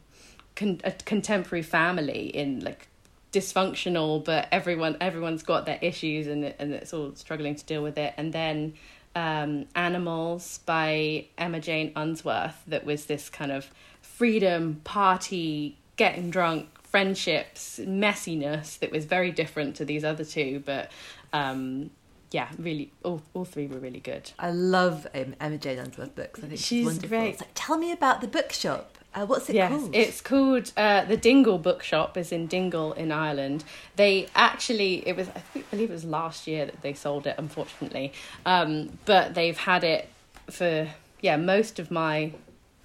con- 0.56 0.82
a 0.84 0.91
contemporary 0.94 1.62
family 1.62 2.36
in 2.36 2.62
like 2.62 2.88
dysfunctional, 3.32 4.24
but 4.24 4.48
everyone 4.52 4.98
everyone's 5.02 5.44
got 5.44 5.65
their 5.65 5.80
issues 5.82 6.28
and 6.28 6.54
and 6.60 6.74
it's 6.74 6.94
all 6.94 7.15
struggling 7.15 7.56
to 7.56 7.65
deal 7.65 7.82
with 7.84 7.98
it. 7.98 8.13
And 8.17 8.34
then 8.34 8.74
um, 9.15 9.65
Animals 9.76 10.60
by 10.65 11.26
Emma 11.38 11.60
Jane 11.60 11.91
Unsworth, 11.96 12.62
that 12.67 12.86
was 12.86 13.06
this 13.06 13.30
kind 13.30 13.52
of 13.52 13.70
freedom 14.02 14.82
party, 14.84 15.78
getting 15.98 16.30
drunk, 16.30 16.67
friendships, 16.84 17.80
messiness 17.84 18.80
that 18.80 18.91
was 18.91 19.06
very 19.06 19.32
different 19.32 19.76
to 19.78 19.86
these 19.86 20.04
other 20.04 20.26
two, 20.26 20.62
but. 20.65 20.91
Um, 21.34 21.91
yeah, 22.32 22.48
really, 22.58 22.94
all 23.04 23.22
all 23.34 23.44
three 23.44 23.67
were 23.67 23.78
really 23.80 24.00
good. 24.00 24.32
I 24.39 24.52
love 24.52 25.06
um, 25.13 25.36
Emma 25.41 25.58
Jane 25.58 25.80
Unsworth 25.80 26.15
books. 26.15 26.39
I 26.39 26.44
think 26.44 26.54
she's, 26.60 26.65
She's 26.65 26.86
wonderful. 26.86 27.10
great. 27.10 27.39
So 27.39 27.46
tell 27.56 27.78
me 27.78 27.91
about 27.91 28.22
the 28.22 28.28
bookshop. 28.28 28.98
Uh, 29.13 29.26
what's 29.26 29.50
it 29.50 29.56
yes, 29.56 29.71
called? 29.71 29.95
it's 29.95 30.21
called 30.21 30.71
uh, 30.78 31.04
the 31.06 31.17
Dingle 31.17 31.58
Bookshop. 31.58 32.15
is 32.17 32.32
in 32.32 32.47
Dingle 32.47 32.93
in 32.93 33.12
Ireland. 33.12 33.63
They 33.97 34.28
actually, 34.36 35.06
it 35.08 35.17
was 35.17 35.28
I 35.30 35.39
think, 35.39 35.69
believe 35.69 35.89
it 35.89 35.93
was 35.93 36.06
last 36.06 36.47
year 36.47 36.65
that 36.65 36.82
they 36.82 36.93
sold 36.93 37.28
it. 37.28 37.36
Unfortunately, 37.38 38.13
um, 38.45 38.97
but 39.06 39.34
they've 39.34 39.58
had 39.58 39.84
it 39.84 40.08
for 40.50 40.88
yeah 41.21 41.36
most 41.36 41.78
of 41.78 41.91
my 41.91 42.34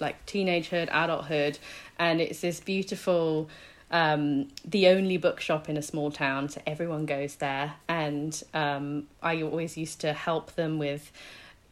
like 0.01 0.25
teenagehood, 0.27 0.89
adulthood, 0.91 1.59
and 1.99 2.21
it's 2.21 2.41
this 2.41 2.61
beautiful. 2.61 3.49
Um, 3.89 4.49
the 4.65 4.89
only 4.89 5.17
bookshop 5.17 5.69
in 5.69 5.77
a 5.77 5.83
small 5.83 6.11
town, 6.11 6.49
so 6.49 6.61
everyone 6.67 7.07
goes 7.07 7.37
there, 7.37 7.75
and 7.87 8.43
um, 8.53 9.07
I 9.23 9.43
always 9.43 9.77
used 9.77 10.01
to 10.01 10.12
help 10.12 10.57
them 10.57 10.79
with 10.79 11.12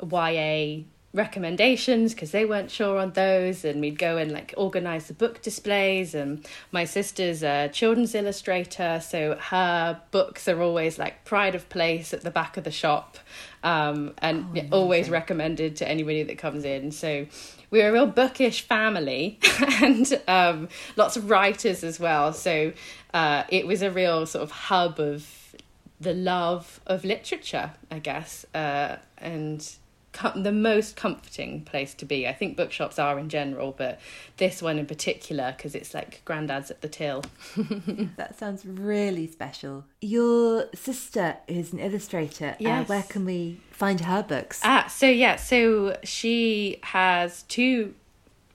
YA 0.01 0.85
recommendations 1.15 2.13
because 2.13 2.33
they 2.33 2.45
weren't 2.45 2.71
sure 2.71 2.99
on 2.99 3.13
those 3.13 3.65
and 3.65 3.81
we'd 3.81 3.99
go 3.99 4.17
and 4.17 4.33
like 4.33 4.53
organize 4.57 5.07
the 5.07 5.15
book 5.15 5.41
displays 5.41 6.15
and 6.15 6.45
my 6.73 6.85
sister's 6.85 7.43
a 7.45 7.69
children's 7.69 8.15
illustrator 8.15 9.01
so 9.01 9.37
her 9.37 10.01
books 10.11 10.49
are 10.49 10.61
always 10.61 10.99
like 10.99 11.25
pride 11.25 11.55
of 11.55 11.69
place 11.69 12.13
at 12.13 12.23
the 12.23 12.31
back 12.31 12.57
of 12.57 12.65
the 12.65 12.71
shop 12.71 13.17
um, 13.65 14.13
and 14.19 14.47
yeah, 14.55 14.65
always 14.71 15.09
recommended 15.09 15.77
to 15.77 15.89
anybody 15.89 16.23
that 16.23 16.37
comes 16.37 16.65
in. 16.65 16.93
So 16.93 17.27
we're 17.71 17.89
a 17.89 17.93
real 17.93 18.07
bookish 18.07 18.61
family 18.61 19.41
and 19.83 20.21
um, 20.29 20.69
lots 20.97 21.17
of 21.17 21.31
writers 21.31 21.83
as 21.83 21.99
well. 21.99 22.35
So 22.35 22.73
uh, 23.15 23.45
it 23.49 23.67
was 23.67 23.81
a 23.81 23.91
real 23.91 24.27
sort 24.27 24.43
of 24.43 24.51
hub 24.51 25.01
of 25.01 25.57
the 25.99 26.13
love 26.13 26.81
of 26.87 27.05
literature, 27.05 27.73
I 27.91 28.01
guess, 28.01 28.45
uh, 28.55 28.97
and 29.17 29.67
com- 30.15 30.43
the 30.43 30.53
most 30.53 30.97
comforting 30.97 31.63
place 31.65 31.93
to 31.95 32.07
be. 32.07 32.27
I 32.27 32.33
think 32.33 32.57
bookshops 32.57 32.99
are 32.99 33.19
in 33.19 33.29
general, 33.29 33.75
but 33.77 34.01
this 34.39 34.63
one 34.63 34.79
in 34.79 34.87
particular 34.87 35.53
because 35.57 35.75
it's 35.75 35.93
like 35.93 36.23
granddad's 36.25 36.71
at 36.71 36.81
the 36.81 36.89
till. 36.89 37.23
That 38.17 38.39
sounds 38.39 38.65
really 38.65 39.27
special. 39.27 39.85
Your 40.01 40.67
sister 40.75 41.37
is 41.47 41.73
an 41.75 41.79
illustrator. 41.81 42.51
Uh, 42.53 42.55
Yes. 42.61 42.89
where 42.89 43.03
can 43.03 43.25
we 43.27 43.61
find 43.71 44.01
her 44.01 44.23
books? 44.23 44.61
Ah, 44.65 44.87
so 44.89 45.07
yeah, 45.07 45.37
so 45.37 45.97
she 46.03 46.79
has 46.83 47.43
two, 47.43 47.95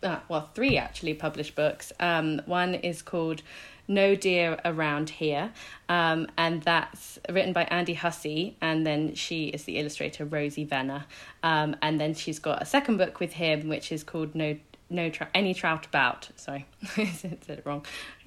uh, 0.02 0.20
well, 0.30 0.50
three 0.56 0.78
actually 0.78 1.14
published 1.14 1.56
books. 1.56 1.92
Um, 2.00 2.42
one 2.46 2.74
is 2.76 3.02
called 3.02 3.42
No 3.90 4.16
Deer 4.16 4.58
Around 4.64 5.10
Here, 5.10 5.52
um, 5.90 6.28
and 6.38 6.62
that's 6.62 7.20
written 7.30 7.52
by 7.52 7.64
Andy 7.66 7.96
Hussey, 7.96 8.56
and 8.62 8.86
then 8.86 9.16
she 9.16 9.48
is 9.48 9.66
the 9.66 9.78
illustrator 9.80 10.24
Rosie 10.24 10.64
Venner, 10.64 11.06
um, 11.44 11.76
and 11.82 12.00
then 12.00 12.14
she's 12.14 12.40
got 12.40 12.62
a 12.62 12.66
second 12.66 12.96
book 12.98 13.20
with 13.20 13.34
him, 13.34 13.68
which 13.68 13.92
is 13.92 14.04
called 14.04 14.34
No. 14.36 14.56
No 14.92 15.12
trout, 15.12 15.30
any 15.36 15.54
trout 15.54 15.86
about. 15.86 16.30
Sorry, 16.36 16.66
I 16.98 17.06
said 17.06 17.38
it 17.48 17.62
wrong. 17.64 17.86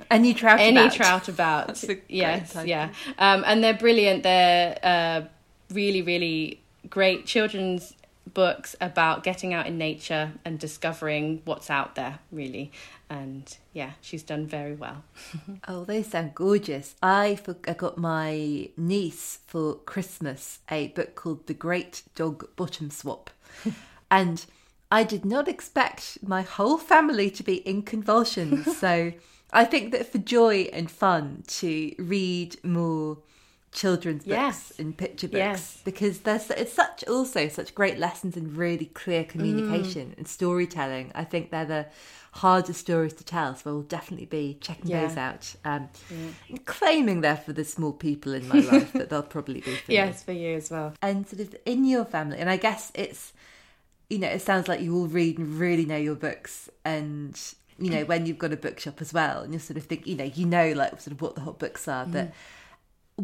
Any 0.09 0.33
trout 0.33 0.61
Any 0.61 0.77
about? 0.77 0.93
trout 0.93 1.29
about. 1.29 1.85
Yes, 2.09 2.57
yeah. 2.65 2.91
Um, 3.19 3.43
and 3.45 3.65
they're 3.65 3.75
brilliant. 3.75 4.23
They're 4.23 4.79
uh, 4.81 5.23
really, 5.75 6.03
really 6.03 6.61
great 6.89 7.27
children's 7.27 7.95
books 8.33 8.77
about 8.81 9.25
getting 9.25 9.53
out 9.53 9.67
in 9.67 9.79
nature 9.79 10.33
and 10.45 10.59
discovering 10.59 11.43
what's 11.45 11.71
out 11.71 11.95
there, 11.95 12.21
really. 12.31 12.73
And 13.11 13.57
yeah, 13.73 13.93
she's 14.01 14.23
done 14.23 14.47
very 14.47 14.75
well. 14.75 15.05
Oh, 15.69 15.85
they 15.85 16.03
sound 16.03 16.35
gorgeous. 16.35 16.97
I, 17.03 17.37
for, 17.37 17.57
I 17.69 17.75
got 17.75 17.97
my 17.97 18.69
niece 18.77 19.39
for 19.47 19.75
Christmas 19.75 20.59
a 20.71 20.89
book 20.89 21.15
called 21.15 21.47
The 21.47 21.55
Great 21.55 22.03
Dog 22.15 22.49
Bottom 22.57 22.91
Swap. 22.91 23.31
and 24.11 24.45
I 24.91 25.05
did 25.05 25.25
not 25.25 25.49
expect 25.49 26.19
my 26.23 26.43
whole 26.43 26.79
family 26.79 27.31
to 27.31 27.43
be 27.43 27.57
in 27.57 27.83
convulsions. 27.83 28.77
so 28.79 29.13
I 29.53 29.65
think 29.65 29.93
that 29.93 30.11
for 30.11 30.19
joy 30.19 30.69
and 30.73 30.91
fun 30.91 31.45
to 31.47 31.95
read 31.99 32.63
more 32.65 33.19
children's 33.73 34.23
books 34.25 34.29
Yes. 34.37 34.73
and 34.79 34.97
picture 34.97 35.27
books 35.29 35.39
Yes. 35.39 35.81
because 35.85 36.21
there's 36.21 36.51
it's 36.51 36.73
such 36.75 37.03
also 37.09 37.49
such 37.49 37.75
great 37.75 37.99
lessons 37.99 38.37
in 38.37 38.55
really 38.55 38.87
clear 38.87 39.25
Mm. 39.25 39.29
communication 39.29 40.15
and 40.19 40.29
storytelling. 40.29 41.11
I 41.15 41.25
think 41.25 41.51
they're 41.51 41.65
the 41.65 41.87
hardest 42.33 42.81
stories 42.81 43.13
to 43.15 43.25
tell, 43.25 43.55
so 43.57 43.71
I'll 43.71 43.83
definitely 43.83 44.27
be 44.27 44.59
checking 44.61 44.91
Yeah. 44.91 45.07
those 45.07 45.17
out. 45.17 45.55
Um, 45.65 45.89
and 46.49 46.65
claiming 46.67 47.21
they're 47.23 47.37
for 47.37 47.53
the 47.53 47.65
small 47.65 47.93
people 47.93 48.33
in 48.35 48.47
my 48.47 48.61
life, 48.73 48.91
but 48.93 49.09
they'll 49.11 49.23
probably 49.23 49.61
be 49.61 49.75
for 49.77 49.91
me. 49.91 49.97
Yes, 49.97 50.23
for 50.23 50.33
you 50.33 50.57
as 50.57 50.71
well. 50.71 50.95
And 51.03 51.27
sort 51.27 51.41
of 51.41 51.57
in 51.65 51.85
your 51.85 52.05
family, 52.05 52.39
and 52.39 52.49
I 52.51 52.57
guess 52.59 52.93
it's 52.95 53.33
you 54.11 54.19
know 54.19 54.29
it 54.29 54.43
sounds 54.43 54.69
like 54.69 54.81
you 54.83 54.95
all 54.95 55.07
read 55.07 55.39
and 55.39 55.59
really 55.59 55.87
know 55.87 55.97
your 55.97 56.15
books 56.17 56.69
and. 56.85 57.41
You 57.79 57.91
know, 57.91 58.05
when 58.05 58.27
you've 58.27 58.39
got 58.39 58.53
a 58.53 58.57
bookshop 58.57 59.01
as 59.01 59.13
well, 59.15 59.41
and 59.43 59.53
you 59.53 59.59
sort 59.59 59.77
of 59.79 59.85
think, 59.85 60.07
you 60.07 60.15
know, 60.15 60.23
you 60.35 60.45
know, 60.47 60.73
like 60.73 61.01
sort 61.01 61.11
of 61.13 61.21
what 61.23 61.35
the 61.35 61.41
hot 61.41 61.59
books 61.59 61.89
are, 61.89 62.05
but 62.07 62.31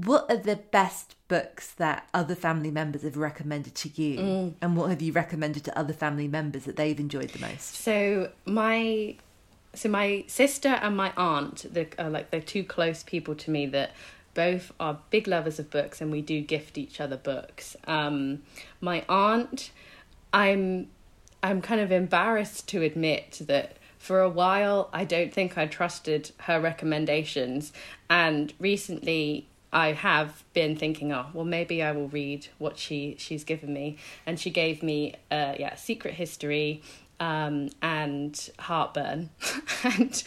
what 0.04 0.30
are 0.30 0.36
the 0.36 0.56
best 0.56 1.14
books 1.28 1.72
that 1.72 2.08
other 2.14 2.34
family 2.34 2.70
members 2.70 3.02
have 3.02 3.16
recommended 3.16 3.74
to 3.76 3.88
you? 4.00 4.18
And 4.60 4.76
what 4.76 4.90
have 4.90 5.02
you 5.02 5.12
recommended 5.12 5.64
to 5.64 5.78
other 5.78 5.92
family 5.92 6.28
members 6.28 6.64
that 6.64 6.76
they've 6.76 6.98
enjoyed 6.98 7.30
the 7.30 7.40
most? 7.40 7.76
So 7.76 8.30
my 8.44 9.16
so 9.74 9.88
my 9.88 10.24
sister 10.26 10.68
and 10.68 10.96
my 10.96 11.12
aunt, 11.16 11.72
the 11.72 11.86
are 11.98 12.10
like 12.10 12.30
they're 12.30 12.40
two 12.40 12.64
close 12.64 13.02
people 13.02 13.34
to 13.36 13.50
me 13.50 13.66
that 13.66 13.92
both 14.34 14.72
are 14.78 14.98
big 15.10 15.26
lovers 15.26 15.58
of 15.58 15.70
books 15.70 16.00
and 16.00 16.10
we 16.10 16.22
do 16.22 16.40
gift 16.40 16.78
each 16.78 17.00
other 17.00 17.16
books. 17.16 17.76
Um, 17.86 18.42
my 18.80 19.04
aunt, 19.08 19.70
I'm 20.32 20.88
I'm 21.42 21.60
kind 21.60 21.80
of 21.80 21.92
embarrassed 21.92 22.68
to 22.68 22.82
admit 22.82 23.40
that 23.46 23.76
for 23.98 24.20
a 24.20 24.28
while 24.28 24.88
I 24.92 25.04
don't 25.04 25.32
think 25.32 25.58
I 25.58 25.66
trusted 25.66 26.30
her 26.42 26.60
recommendations. 26.60 27.72
And 28.08 28.54
recently 28.58 29.48
I 29.72 29.92
have 29.92 30.44
been 30.54 30.76
thinking, 30.76 31.12
oh, 31.12 31.26
well, 31.32 31.44
maybe 31.44 31.82
I 31.82 31.92
will 31.92 32.08
read 32.08 32.46
what 32.58 32.78
she 32.78 33.16
she's 33.18 33.44
given 33.44 33.72
me, 33.72 33.98
and 34.26 34.38
she 34.38 34.50
gave 34.50 34.82
me, 34.82 35.14
uh, 35.30 35.54
yeah, 35.58 35.74
Secret 35.74 36.14
History, 36.14 36.82
um, 37.20 37.70
and 37.82 38.50
Heartburn, 38.58 39.30
and 39.84 40.22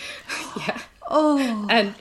yeah, 0.57 0.81
oh 1.07 1.67
and 1.69 1.95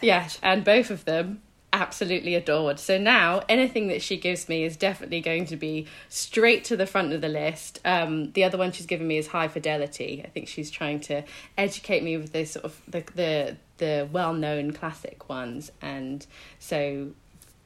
yeah, 0.00 0.28
and 0.42 0.64
both 0.64 0.90
of 0.90 1.04
them 1.04 1.42
absolutely 1.72 2.34
adored. 2.34 2.78
So 2.78 2.98
now 2.98 3.42
anything 3.48 3.88
that 3.88 4.02
she 4.02 4.16
gives 4.16 4.48
me 4.48 4.64
is 4.64 4.76
definitely 4.76 5.20
going 5.20 5.46
to 5.46 5.56
be 5.56 5.86
straight 6.08 6.64
to 6.64 6.76
the 6.76 6.86
front 6.86 7.12
of 7.12 7.20
the 7.20 7.28
list. 7.28 7.80
Um, 7.84 8.32
the 8.32 8.44
other 8.44 8.58
one 8.58 8.72
she's 8.72 8.86
given 8.86 9.06
me 9.08 9.16
is 9.16 9.28
High 9.28 9.48
Fidelity. 9.48 10.22
I 10.24 10.28
think 10.28 10.48
she's 10.48 10.70
trying 10.70 11.00
to 11.00 11.22
educate 11.56 12.02
me 12.02 12.16
with 12.16 12.32
this 12.32 12.52
sort 12.52 12.64
of 12.66 12.80
the 12.88 13.04
the 13.14 13.56
the 13.82 14.08
well 14.12 14.32
known 14.32 14.72
classic 14.72 15.28
ones, 15.28 15.72
and 15.82 16.24
so 16.60 17.08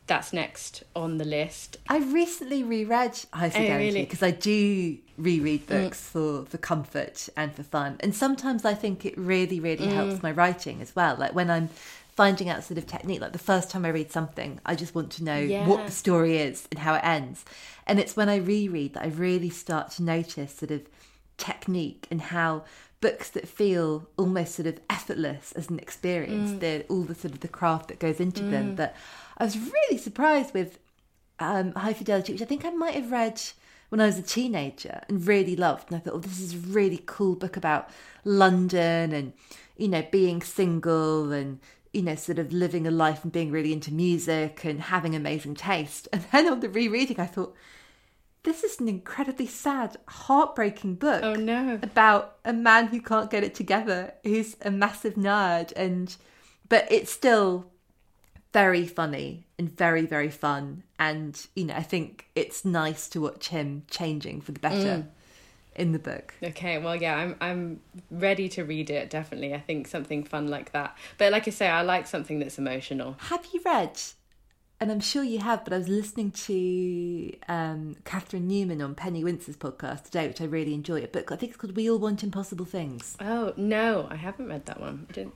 that's 0.06 0.32
next 0.32 0.84
on 0.94 1.18
the 1.18 1.24
list. 1.24 1.78
i 1.88 1.98
recently 1.98 2.62
reread 2.62 3.18
high 3.32 3.48
oh, 3.48 3.50
fidelity 3.50 3.86
really? 3.86 4.02
because 4.02 4.22
i 4.22 4.30
do 4.30 4.96
reread 5.18 5.66
mm. 5.66 5.66
books 5.66 6.08
for 6.08 6.44
for 6.44 6.58
comfort 6.58 7.28
and 7.36 7.52
for 7.56 7.64
fun 7.64 7.96
and 8.00 8.14
sometimes 8.14 8.64
i 8.64 8.72
think 8.72 9.04
it 9.04 9.18
really 9.18 9.58
really 9.58 9.88
mm. 9.88 9.92
helps 9.92 10.22
my 10.22 10.30
writing 10.30 10.80
as 10.80 10.94
well. 10.94 11.16
Like 11.16 11.34
when 11.34 11.50
i'm 11.50 11.68
finding 12.14 12.48
out 12.48 12.62
sort 12.64 12.78
of 12.78 12.86
technique 12.86 13.20
like 13.20 13.32
the 13.32 13.46
first 13.52 13.68
time 13.68 13.84
i 13.84 13.88
read 13.88 14.10
something 14.10 14.60
i 14.64 14.74
just 14.74 14.94
want 14.94 15.10
to 15.10 15.24
know 15.24 15.40
what 15.66 15.84
the 15.84 15.92
story 15.92 16.38
is 16.38 16.66
and 16.70 16.78
how 16.78 16.94
it 16.94 17.04
ends. 17.04 17.44
And 17.88 17.98
it's 17.98 18.14
when 18.16 18.28
i 18.28 18.36
reread 18.36 18.94
that 18.94 19.02
i 19.02 19.08
really 19.08 19.50
start 19.50 19.90
to 19.96 20.02
notice 20.04 20.54
sort 20.54 20.70
of 20.70 20.82
technique 21.36 22.06
and 22.10 22.20
how 22.20 22.64
books 23.00 23.30
that 23.30 23.46
feel 23.46 24.08
almost 24.16 24.54
sort 24.54 24.66
of 24.66 24.80
effortless 24.88 25.52
as 25.52 25.68
an 25.68 25.78
experience. 25.78 26.58
The 26.60 26.84
all 26.88 27.02
the 27.02 27.14
sort 27.14 27.34
of 27.34 27.40
the 27.40 27.48
craft 27.48 27.88
that 27.88 27.98
goes 27.98 28.20
into 28.20 28.42
them 28.42 28.74
But 28.74 28.94
i 29.38 29.44
was 29.44 29.58
really 29.58 29.98
surprised 29.98 30.54
with 30.54 30.78
um, 31.38 31.72
high 31.74 31.92
fidelity 31.92 32.32
which 32.32 32.42
i 32.42 32.46
think 32.46 32.64
i 32.64 32.70
might 32.70 32.94
have 32.94 33.12
read 33.12 33.40
when 33.90 34.00
i 34.00 34.06
was 34.06 34.18
a 34.18 34.22
teenager 34.22 35.02
and 35.08 35.26
really 35.26 35.54
loved. 35.56 35.90
And 35.90 35.96
i 35.96 36.00
thought 36.00 36.14
oh 36.14 36.18
this 36.18 36.40
is 36.40 36.54
a 36.54 36.58
really 36.58 37.02
cool 37.06 37.34
book 37.34 37.56
about 37.56 37.90
london 38.24 39.12
and 39.12 39.32
you 39.76 39.88
know 39.88 40.04
being 40.10 40.42
single 40.42 41.32
and 41.32 41.60
you 41.92 42.02
know 42.02 42.14
sort 42.14 42.38
of 42.38 42.52
living 42.52 42.86
a 42.86 42.90
life 42.90 43.22
and 43.22 43.32
being 43.32 43.50
really 43.50 43.72
into 43.72 43.92
music 43.92 44.64
and 44.64 44.80
having 44.80 45.14
amazing 45.14 45.54
taste. 45.54 46.08
And 46.12 46.24
then 46.32 46.48
on 46.48 46.60
the 46.60 46.68
rereading 46.68 47.20
i 47.20 47.26
thought 47.26 47.54
this 48.46 48.62
is 48.62 48.80
an 48.80 48.88
incredibly 48.88 49.46
sad, 49.46 49.96
heartbreaking 50.06 50.94
book. 50.94 51.22
Oh, 51.22 51.34
no. 51.34 51.80
About 51.82 52.36
a 52.44 52.52
man 52.52 52.86
who 52.86 53.02
can't 53.02 53.28
get 53.28 53.42
it 53.42 53.54
together, 53.54 54.14
who's 54.22 54.56
a 54.62 54.70
massive 54.70 55.14
nerd, 55.14 55.72
and 55.76 56.16
but 56.68 56.90
it's 56.90 57.12
still 57.12 57.66
very 58.52 58.86
funny 58.86 59.44
and 59.58 59.76
very 59.76 60.06
very 60.06 60.30
fun. 60.30 60.84
And 60.98 61.44
you 61.54 61.64
know, 61.64 61.74
I 61.74 61.82
think 61.82 62.28
it's 62.34 62.64
nice 62.64 63.08
to 63.10 63.20
watch 63.20 63.48
him 63.48 63.82
changing 63.90 64.40
for 64.40 64.52
the 64.52 64.60
better. 64.60 65.02
Mm. 65.02 65.08
In 65.74 65.92
the 65.92 65.98
book. 65.98 66.32
Okay, 66.42 66.78
well, 66.78 66.96
yeah, 66.96 67.14
I'm 67.14 67.36
I'm 67.38 67.80
ready 68.10 68.48
to 68.48 68.64
read 68.64 68.88
it. 68.88 69.10
Definitely, 69.10 69.52
I 69.52 69.60
think 69.60 69.86
something 69.86 70.24
fun 70.24 70.48
like 70.48 70.72
that. 70.72 70.96
But 71.18 71.32
like 71.32 71.46
I 71.46 71.50
say, 71.50 71.68
I 71.68 71.82
like 71.82 72.06
something 72.06 72.38
that's 72.38 72.56
emotional. 72.56 73.16
Have 73.18 73.44
you 73.52 73.60
read 73.62 74.00
and 74.80 74.90
I'm 74.92 75.00
sure 75.00 75.22
you 75.22 75.38
have, 75.38 75.64
but 75.64 75.72
I 75.72 75.78
was 75.78 75.88
listening 75.88 76.30
to 76.32 77.32
um, 77.48 77.96
Catherine 78.04 78.46
Newman 78.46 78.82
on 78.82 78.94
Penny 78.94 79.24
Wincer's 79.24 79.56
podcast 79.56 80.04
today, 80.04 80.28
which 80.28 80.40
I 80.40 80.44
really 80.44 80.74
enjoy. 80.74 81.02
A 81.02 81.08
book 81.08 81.32
I 81.32 81.36
think 81.36 81.50
it's 81.52 81.60
called 81.60 81.76
We 81.76 81.90
All 81.90 81.98
Want 81.98 82.22
Impossible 82.22 82.64
Things. 82.66 83.16
Oh 83.20 83.52
no, 83.56 84.06
I 84.10 84.16
haven't 84.16 84.48
read 84.48 84.66
that 84.66 84.80
one. 84.80 85.06
I 85.08 85.12
didn't. 85.12 85.34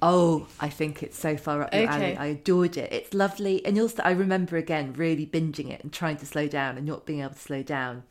Oh, 0.00 0.46
I 0.60 0.68
think 0.68 1.02
it's 1.02 1.18
so 1.18 1.36
far 1.36 1.62
up 1.62 1.74
your 1.74 1.82
Okay. 1.84 1.92
alley. 1.92 2.16
I 2.16 2.26
adored 2.26 2.76
it. 2.76 2.92
It's 2.92 3.14
lovely, 3.14 3.64
and 3.66 3.78
also 3.80 4.02
I 4.04 4.10
remember 4.12 4.56
again 4.56 4.92
really 4.92 5.26
binging 5.26 5.70
it 5.70 5.82
and 5.82 5.92
trying 5.92 6.16
to 6.18 6.26
slow 6.26 6.46
down 6.46 6.76
and 6.76 6.86
not 6.86 7.04
being 7.06 7.20
able 7.20 7.34
to 7.34 7.38
slow 7.38 7.62
down. 7.62 8.04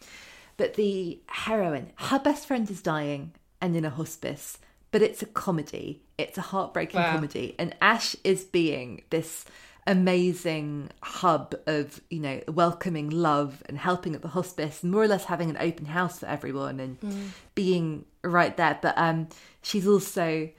But 0.58 0.74
the 0.74 1.20
heroine, 1.28 1.92
her 1.96 2.20
best 2.20 2.46
friend 2.48 2.70
is 2.70 2.82
dying 2.82 3.32
and 3.62 3.76
in 3.76 3.86
a 3.86 3.90
hospice, 3.90 4.58
but 4.92 5.02
it's 5.02 5.22
a 5.22 5.26
comedy. 5.28 6.02
It's 6.18 6.38
a 6.38 6.42
heartbreaking 6.42 7.00
Wow. 7.02 7.12
comedy, 7.12 7.56
and 7.60 7.74
Ash 7.82 8.16
is 8.24 8.44
being 8.44 9.04
this 9.10 9.46
amazing 9.88 10.90
hub 11.02 11.56
of 11.66 12.02
you 12.10 12.20
know 12.20 12.42
welcoming 12.48 13.10
love 13.10 13.64
and 13.68 13.78
helping 13.78 14.14
at 14.14 14.22
the 14.22 14.28
hospice 14.28 14.84
and 14.84 14.92
more 14.92 15.02
or 15.04 15.08
less 15.08 15.26
having 15.26 15.50
an 15.50 15.58
open 15.60 15.86
house 15.86 16.20
for 16.20 16.26
everyone 16.28 16.80
and 16.80 16.98
being 17.56 18.06
right 18.24 18.58
there 18.58 18.78
but 18.82 18.94
um 18.98 19.28
she's 19.62 19.88
also 19.88 20.50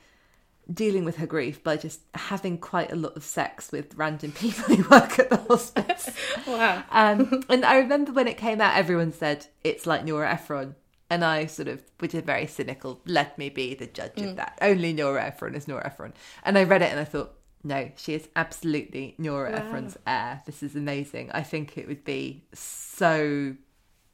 dealing 0.72 1.04
with 1.04 1.16
her 1.16 1.26
grief 1.26 1.62
by 1.62 1.76
just 1.76 2.00
having 2.14 2.58
quite 2.58 2.90
a 2.92 2.96
lot 2.96 3.16
of 3.16 3.22
sex 3.24 3.70
with 3.72 3.94
random 3.94 4.32
people 4.44 4.74
who 4.74 4.88
work 4.90 5.18
at 5.18 5.30
the 5.30 5.36
hospice 5.36 6.10
Wow. 6.46 6.82
um, 6.90 7.42
and 7.48 7.64
I 7.64 7.76
remember 7.78 8.12
when 8.12 8.28
it 8.28 8.36
came 8.38 8.60
out, 8.60 8.76
everyone 8.76 9.12
said 9.12 9.46
it's 9.64 9.86
like 9.86 10.04
Nora 10.04 10.30
Ephron. 10.32 10.74
And 11.10 11.24
I 11.24 11.46
sort 11.46 11.68
of, 11.68 11.80
which 12.00 12.14
is 12.14 12.22
very 12.22 12.46
cynical, 12.46 13.00
let 13.06 13.38
me 13.38 13.48
be 13.48 13.74
the 13.74 13.86
judge 13.86 14.20
of 14.20 14.36
that. 14.36 14.58
Only 14.60 14.92
Nora 14.92 15.24
Ephron 15.24 15.54
is 15.54 15.66
Nora 15.66 15.86
Ephron. 15.86 16.12
And 16.44 16.58
I 16.58 16.64
read 16.64 16.82
it 16.82 16.90
and 16.90 17.00
I 17.00 17.04
thought, 17.04 17.34
no, 17.68 17.90
she 17.96 18.14
is 18.14 18.26
absolutely 18.34 19.14
Nora 19.18 19.52
Ephron's 19.52 19.98
heir. 20.06 20.42
This 20.46 20.62
is 20.62 20.74
amazing. 20.74 21.30
I 21.32 21.42
think 21.42 21.76
it 21.76 21.86
would 21.86 22.02
be 22.02 22.42
so, 22.54 23.54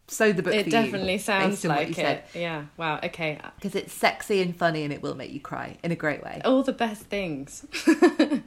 so 0.08 0.32
the 0.32 0.42
book 0.42 0.54
It 0.54 0.70
definitely 0.70 1.14
you, 1.14 1.18
sounds 1.20 1.62
based 1.62 1.66
on 1.66 1.70
what 1.76 1.80
you 1.82 1.86
like 1.86 1.94
said. 1.94 2.24
it. 2.34 2.40
Yeah. 2.40 2.64
Wow. 2.76 2.98
Okay. 3.04 3.38
Because 3.54 3.76
it's 3.76 3.92
sexy 3.92 4.42
and 4.42 4.56
funny 4.56 4.82
and 4.82 4.92
it 4.92 5.02
will 5.02 5.14
make 5.14 5.32
you 5.32 5.40
cry 5.40 5.78
in 5.84 5.92
a 5.92 5.96
great 5.96 6.22
way. 6.22 6.42
All 6.44 6.64
the 6.64 6.72
best 6.72 7.04
things. 7.04 7.64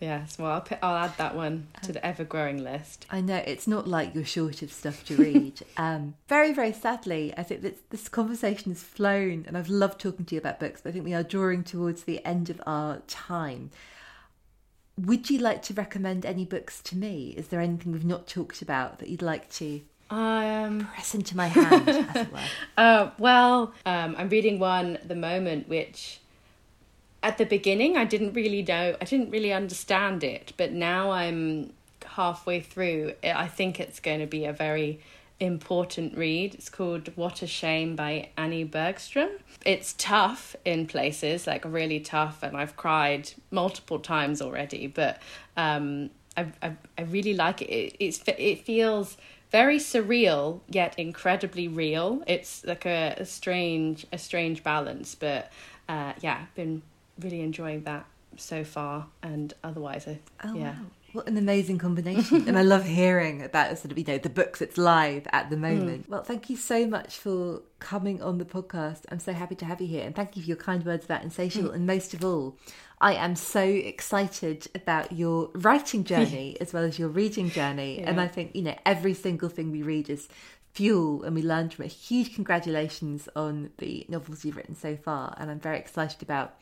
yes. 0.00 0.38
Well, 0.38 0.52
I'll 0.52 0.60
put, 0.60 0.78
I'll 0.80 0.96
add 0.96 1.18
that 1.18 1.34
one 1.34 1.66
to 1.82 1.92
the 1.92 2.06
ever 2.06 2.22
growing 2.22 2.62
list. 2.62 3.04
I 3.10 3.20
know 3.20 3.42
it's 3.44 3.66
not 3.66 3.88
like 3.88 4.14
you're 4.14 4.24
short 4.24 4.62
of 4.62 4.72
stuff 4.72 5.04
to 5.06 5.16
read. 5.16 5.60
um, 5.76 6.14
very, 6.28 6.52
very 6.52 6.72
sadly, 6.72 7.34
I 7.36 7.42
think 7.42 7.62
that 7.62 7.90
this 7.90 8.08
conversation 8.08 8.70
has 8.70 8.84
flown, 8.84 9.44
and 9.48 9.58
I've 9.58 9.68
loved 9.68 10.00
talking 10.00 10.24
to 10.26 10.36
you 10.36 10.40
about 10.40 10.60
books. 10.60 10.82
But 10.82 10.90
I 10.90 10.92
think 10.92 11.04
we 11.04 11.14
are 11.14 11.24
drawing 11.24 11.64
towards 11.64 12.04
the 12.04 12.24
end 12.24 12.48
of 12.48 12.62
our 12.64 12.98
time. 13.08 13.70
Would 14.98 15.28
you 15.28 15.38
like 15.38 15.62
to 15.62 15.74
recommend 15.74 16.24
any 16.24 16.44
books 16.44 16.80
to 16.82 16.96
me? 16.96 17.34
Is 17.36 17.48
there 17.48 17.60
anything 17.60 17.92
we've 17.92 18.04
not 18.04 18.26
talked 18.26 18.62
about 18.62 18.98
that 18.98 19.08
you'd 19.08 19.22
like 19.22 19.50
to 19.54 19.82
Um. 20.10 20.88
press 20.94 21.14
into 21.14 21.36
my 21.36 21.48
hand, 21.48 21.88
as 21.88 22.16
it 22.16 22.32
were? 22.32 22.40
Uh, 22.78 23.10
well, 23.18 23.74
um, 23.84 24.14
I'm 24.16 24.28
reading 24.28 24.58
one 24.58 24.96
at 24.96 25.08
the 25.08 25.14
moment, 25.14 25.68
which 25.68 26.20
at 27.22 27.36
the 27.38 27.44
beginning 27.44 27.96
I 27.96 28.04
didn't 28.04 28.32
really 28.32 28.62
know, 28.62 28.96
I 29.00 29.04
didn't 29.04 29.30
really 29.30 29.52
understand 29.52 30.22
it, 30.24 30.52
but 30.56 30.72
now 30.72 31.10
I'm 31.10 31.72
halfway 32.04 32.60
through. 32.60 33.12
I 33.22 33.48
think 33.48 33.78
it's 33.80 34.00
going 34.00 34.20
to 34.20 34.26
be 34.26 34.44
a 34.46 34.52
very 34.52 35.00
important 35.40 36.16
read. 36.16 36.54
It's 36.54 36.68
called 36.68 37.10
What 37.16 37.42
a 37.42 37.46
Shame 37.46 37.96
by 37.96 38.30
Annie 38.36 38.64
Bergstrom. 38.64 39.30
It's 39.64 39.94
tough 39.98 40.56
in 40.64 40.86
places, 40.86 41.46
like 41.46 41.64
really 41.64 42.00
tough, 42.00 42.42
and 42.42 42.56
I've 42.56 42.76
cried 42.76 43.30
multiple 43.50 43.98
times 43.98 44.40
already, 44.40 44.86
but 44.86 45.20
um, 45.56 46.10
I, 46.36 46.46
I, 46.62 46.76
I 46.96 47.02
really 47.02 47.34
like 47.34 47.62
it. 47.62 47.70
it 47.70 47.96
it's, 47.98 48.22
it 48.26 48.64
feels 48.64 49.16
very 49.50 49.78
surreal 49.78 50.60
yet 50.68 50.94
incredibly 50.98 51.68
real. 51.68 52.22
It's 52.26 52.64
like 52.64 52.86
a, 52.86 53.14
a 53.18 53.24
strange 53.24 54.06
a 54.12 54.18
strange 54.18 54.62
balance, 54.62 55.14
but 55.14 55.50
uh, 55.88 56.12
yeah, 56.20 56.38
I've 56.42 56.54
been 56.54 56.82
really 57.20 57.40
enjoying 57.40 57.82
that 57.84 58.06
so 58.36 58.64
far. 58.64 59.06
And 59.22 59.54
otherwise, 59.62 60.06
I, 60.08 60.18
Oh, 60.44 60.54
yeah, 60.54 60.72
wow. 60.72 60.86
What 61.16 61.28
an 61.28 61.38
amazing 61.38 61.78
combination. 61.78 62.46
and 62.46 62.58
I 62.58 62.62
love 62.74 62.84
hearing 62.84 63.40
about 63.40 63.78
sort 63.78 63.90
of, 63.90 63.96
you 63.96 64.04
know, 64.04 64.18
the 64.18 64.28
books 64.28 64.58
that's 64.58 64.76
live 64.76 65.26
at 65.32 65.48
the 65.48 65.56
hmm. 65.56 65.62
moment. 65.62 66.10
Well, 66.10 66.22
thank 66.22 66.50
you 66.50 66.58
so 66.58 66.86
much 66.86 67.16
for 67.16 67.62
coming 67.78 68.20
on 68.20 68.36
the 68.36 68.44
podcast. 68.44 69.06
I'm 69.10 69.18
so 69.18 69.32
happy 69.32 69.54
to 69.54 69.64
have 69.64 69.80
you 69.80 69.86
here. 69.86 70.04
And 70.04 70.14
thank 70.14 70.36
you 70.36 70.42
for 70.42 70.48
your 70.48 70.58
kind 70.58 70.84
words 70.84 71.06
about 71.06 71.20
hmm. 71.20 71.28
Insatiable. 71.28 71.70
And 71.70 71.86
most 71.86 72.12
of 72.12 72.22
all, 72.22 72.58
I 73.00 73.14
am 73.14 73.34
so 73.34 73.62
excited 73.62 74.68
about 74.74 75.10
your 75.10 75.48
writing 75.54 76.04
journey 76.12 76.58
as 76.60 76.74
well 76.74 76.84
as 76.84 76.98
your 76.98 77.08
reading 77.08 77.48
journey. 77.48 78.00
And 78.00 78.20
I 78.20 78.28
think, 78.28 78.54
you 78.54 78.60
know, 78.60 78.76
every 78.84 79.14
single 79.14 79.48
thing 79.48 79.72
we 79.72 79.82
read 79.82 80.10
is 80.10 80.28
fuel 80.74 81.22
and 81.22 81.34
we 81.34 81.40
learn 81.40 81.70
from 81.70 81.86
it. 81.86 81.92
Huge 81.92 82.34
congratulations 82.34 83.26
on 83.34 83.70
the 83.78 84.04
novels 84.10 84.44
you've 84.44 84.56
written 84.56 84.74
so 84.74 84.98
far. 84.98 85.34
And 85.38 85.50
I'm 85.50 85.60
very 85.60 85.78
excited 85.78 86.20
about 86.20 86.56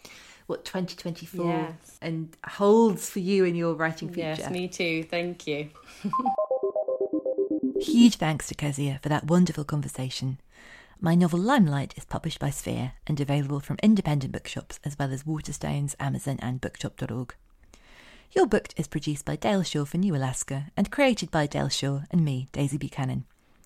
what 0.47 0.65
2024 0.65 1.47
Yes. 1.47 1.99
and 2.03 2.37
holds 2.47 3.09
for 3.11 3.21
you 3.21 3.45
in 3.45 3.55
your 3.55 3.75
writing 3.75 4.09
future. 4.09 4.35
yes, 4.39 4.51
me 4.51 4.69
too. 4.69 5.05
Thank 5.05 5.47
you. 5.47 5.71
Huge 7.81 8.17
thanks 8.17 8.47
to 8.49 8.55
Kezia 8.55 8.99
for 9.03 9.09
that 9.09 9.25
wonderful 9.27 9.65
conversation. 9.65 10.39
My 11.01 11.15
novel 11.15 11.39
Limelight 11.41 11.93
is 11.97 12.05
published 12.05 12.39
by 12.39 12.51
Sphere 12.51 12.93
and 13.07 13.21
available 13.21 13.61
from 13.61 13.77
independent 13.83 14.33
bookshops 14.33 14.81
as 14.85 14.99
well 14.99 15.13
as 15.13 15.25
Waterstones, 15.25 15.95
Amazon, 16.01 16.39
and 16.41 16.61
bookshop.org. 16.61 17.35
You're 18.33 18.47
Booked 18.47 18.75
is 18.77 18.87
produced 18.89 19.25
by 19.25 19.37
Dale 19.37 19.63
Shaw 19.63 19.85
for 19.85 19.99
New 19.99 20.15
Alaska 20.17 20.67
and 20.77 20.91
created 20.91 21.31
by 21.31 21.47
Dale 21.47 21.69
Shaw 21.69 22.01
and 22.11 22.25
me, 22.25 22.49
Daisy 22.53 22.79
Buchanan. 22.79 23.25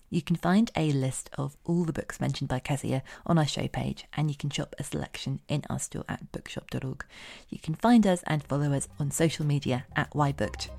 You 0.09 0.21
can 0.21 0.35
find 0.35 0.71
a 0.75 0.91
list 0.91 1.29
of 1.37 1.55
all 1.65 1.83
the 1.83 1.93
books 1.93 2.19
mentioned 2.19 2.49
by 2.49 2.59
Kezia 2.59 3.03
on 3.25 3.37
our 3.37 3.45
show 3.45 3.67
page, 3.67 4.05
and 4.15 4.29
you 4.29 4.35
can 4.35 4.49
shop 4.49 4.75
a 4.79 4.83
selection 4.83 5.39
in 5.47 5.63
our 5.69 5.79
store 5.79 6.05
at 6.09 6.31
bookshop.org. 6.31 7.05
You 7.49 7.59
can 7.59 7.75
find 7.75 8.07
us 8.07 8.23
and 8.25 8.43
follow 8.43 8.73
us 8.73 8.87
on 8.99 9.11
social 9.11 9.45
media 9.45 9.85
at 9.95 10.11
YBooked. 10.11 10.69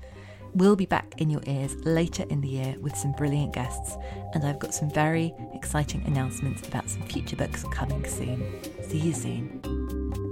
We'll 0.53 0.75
be 0.75 0.85
back 0.85 1.13
in 1.21 1.29
your 1.29 1.41
ears 1.45 1.75
later 1.85 2.25
in 2.29 2.41
the 2.41 2.49
year 2.49 2.75
with 2.81 2.97
some 2.97 3.13
brilliant 3.13 3.53
guests, 3.53 3.95
and 4.33 4.43
I've 4.43 4.59
got 4.59 4.73
some 4.73 4.89
very 4.89 5.33
exciting 5.53 6.03
announcements 6.05 6.67
about 6.67 6.89
some 6.89 7.03
future 7.03 7.37
books 7.37 7.63
coming 7.71 8.05
soon. 8.05 8.43
See 8.83 8.97
you 8.97 9.13
soon. 9.13 10.30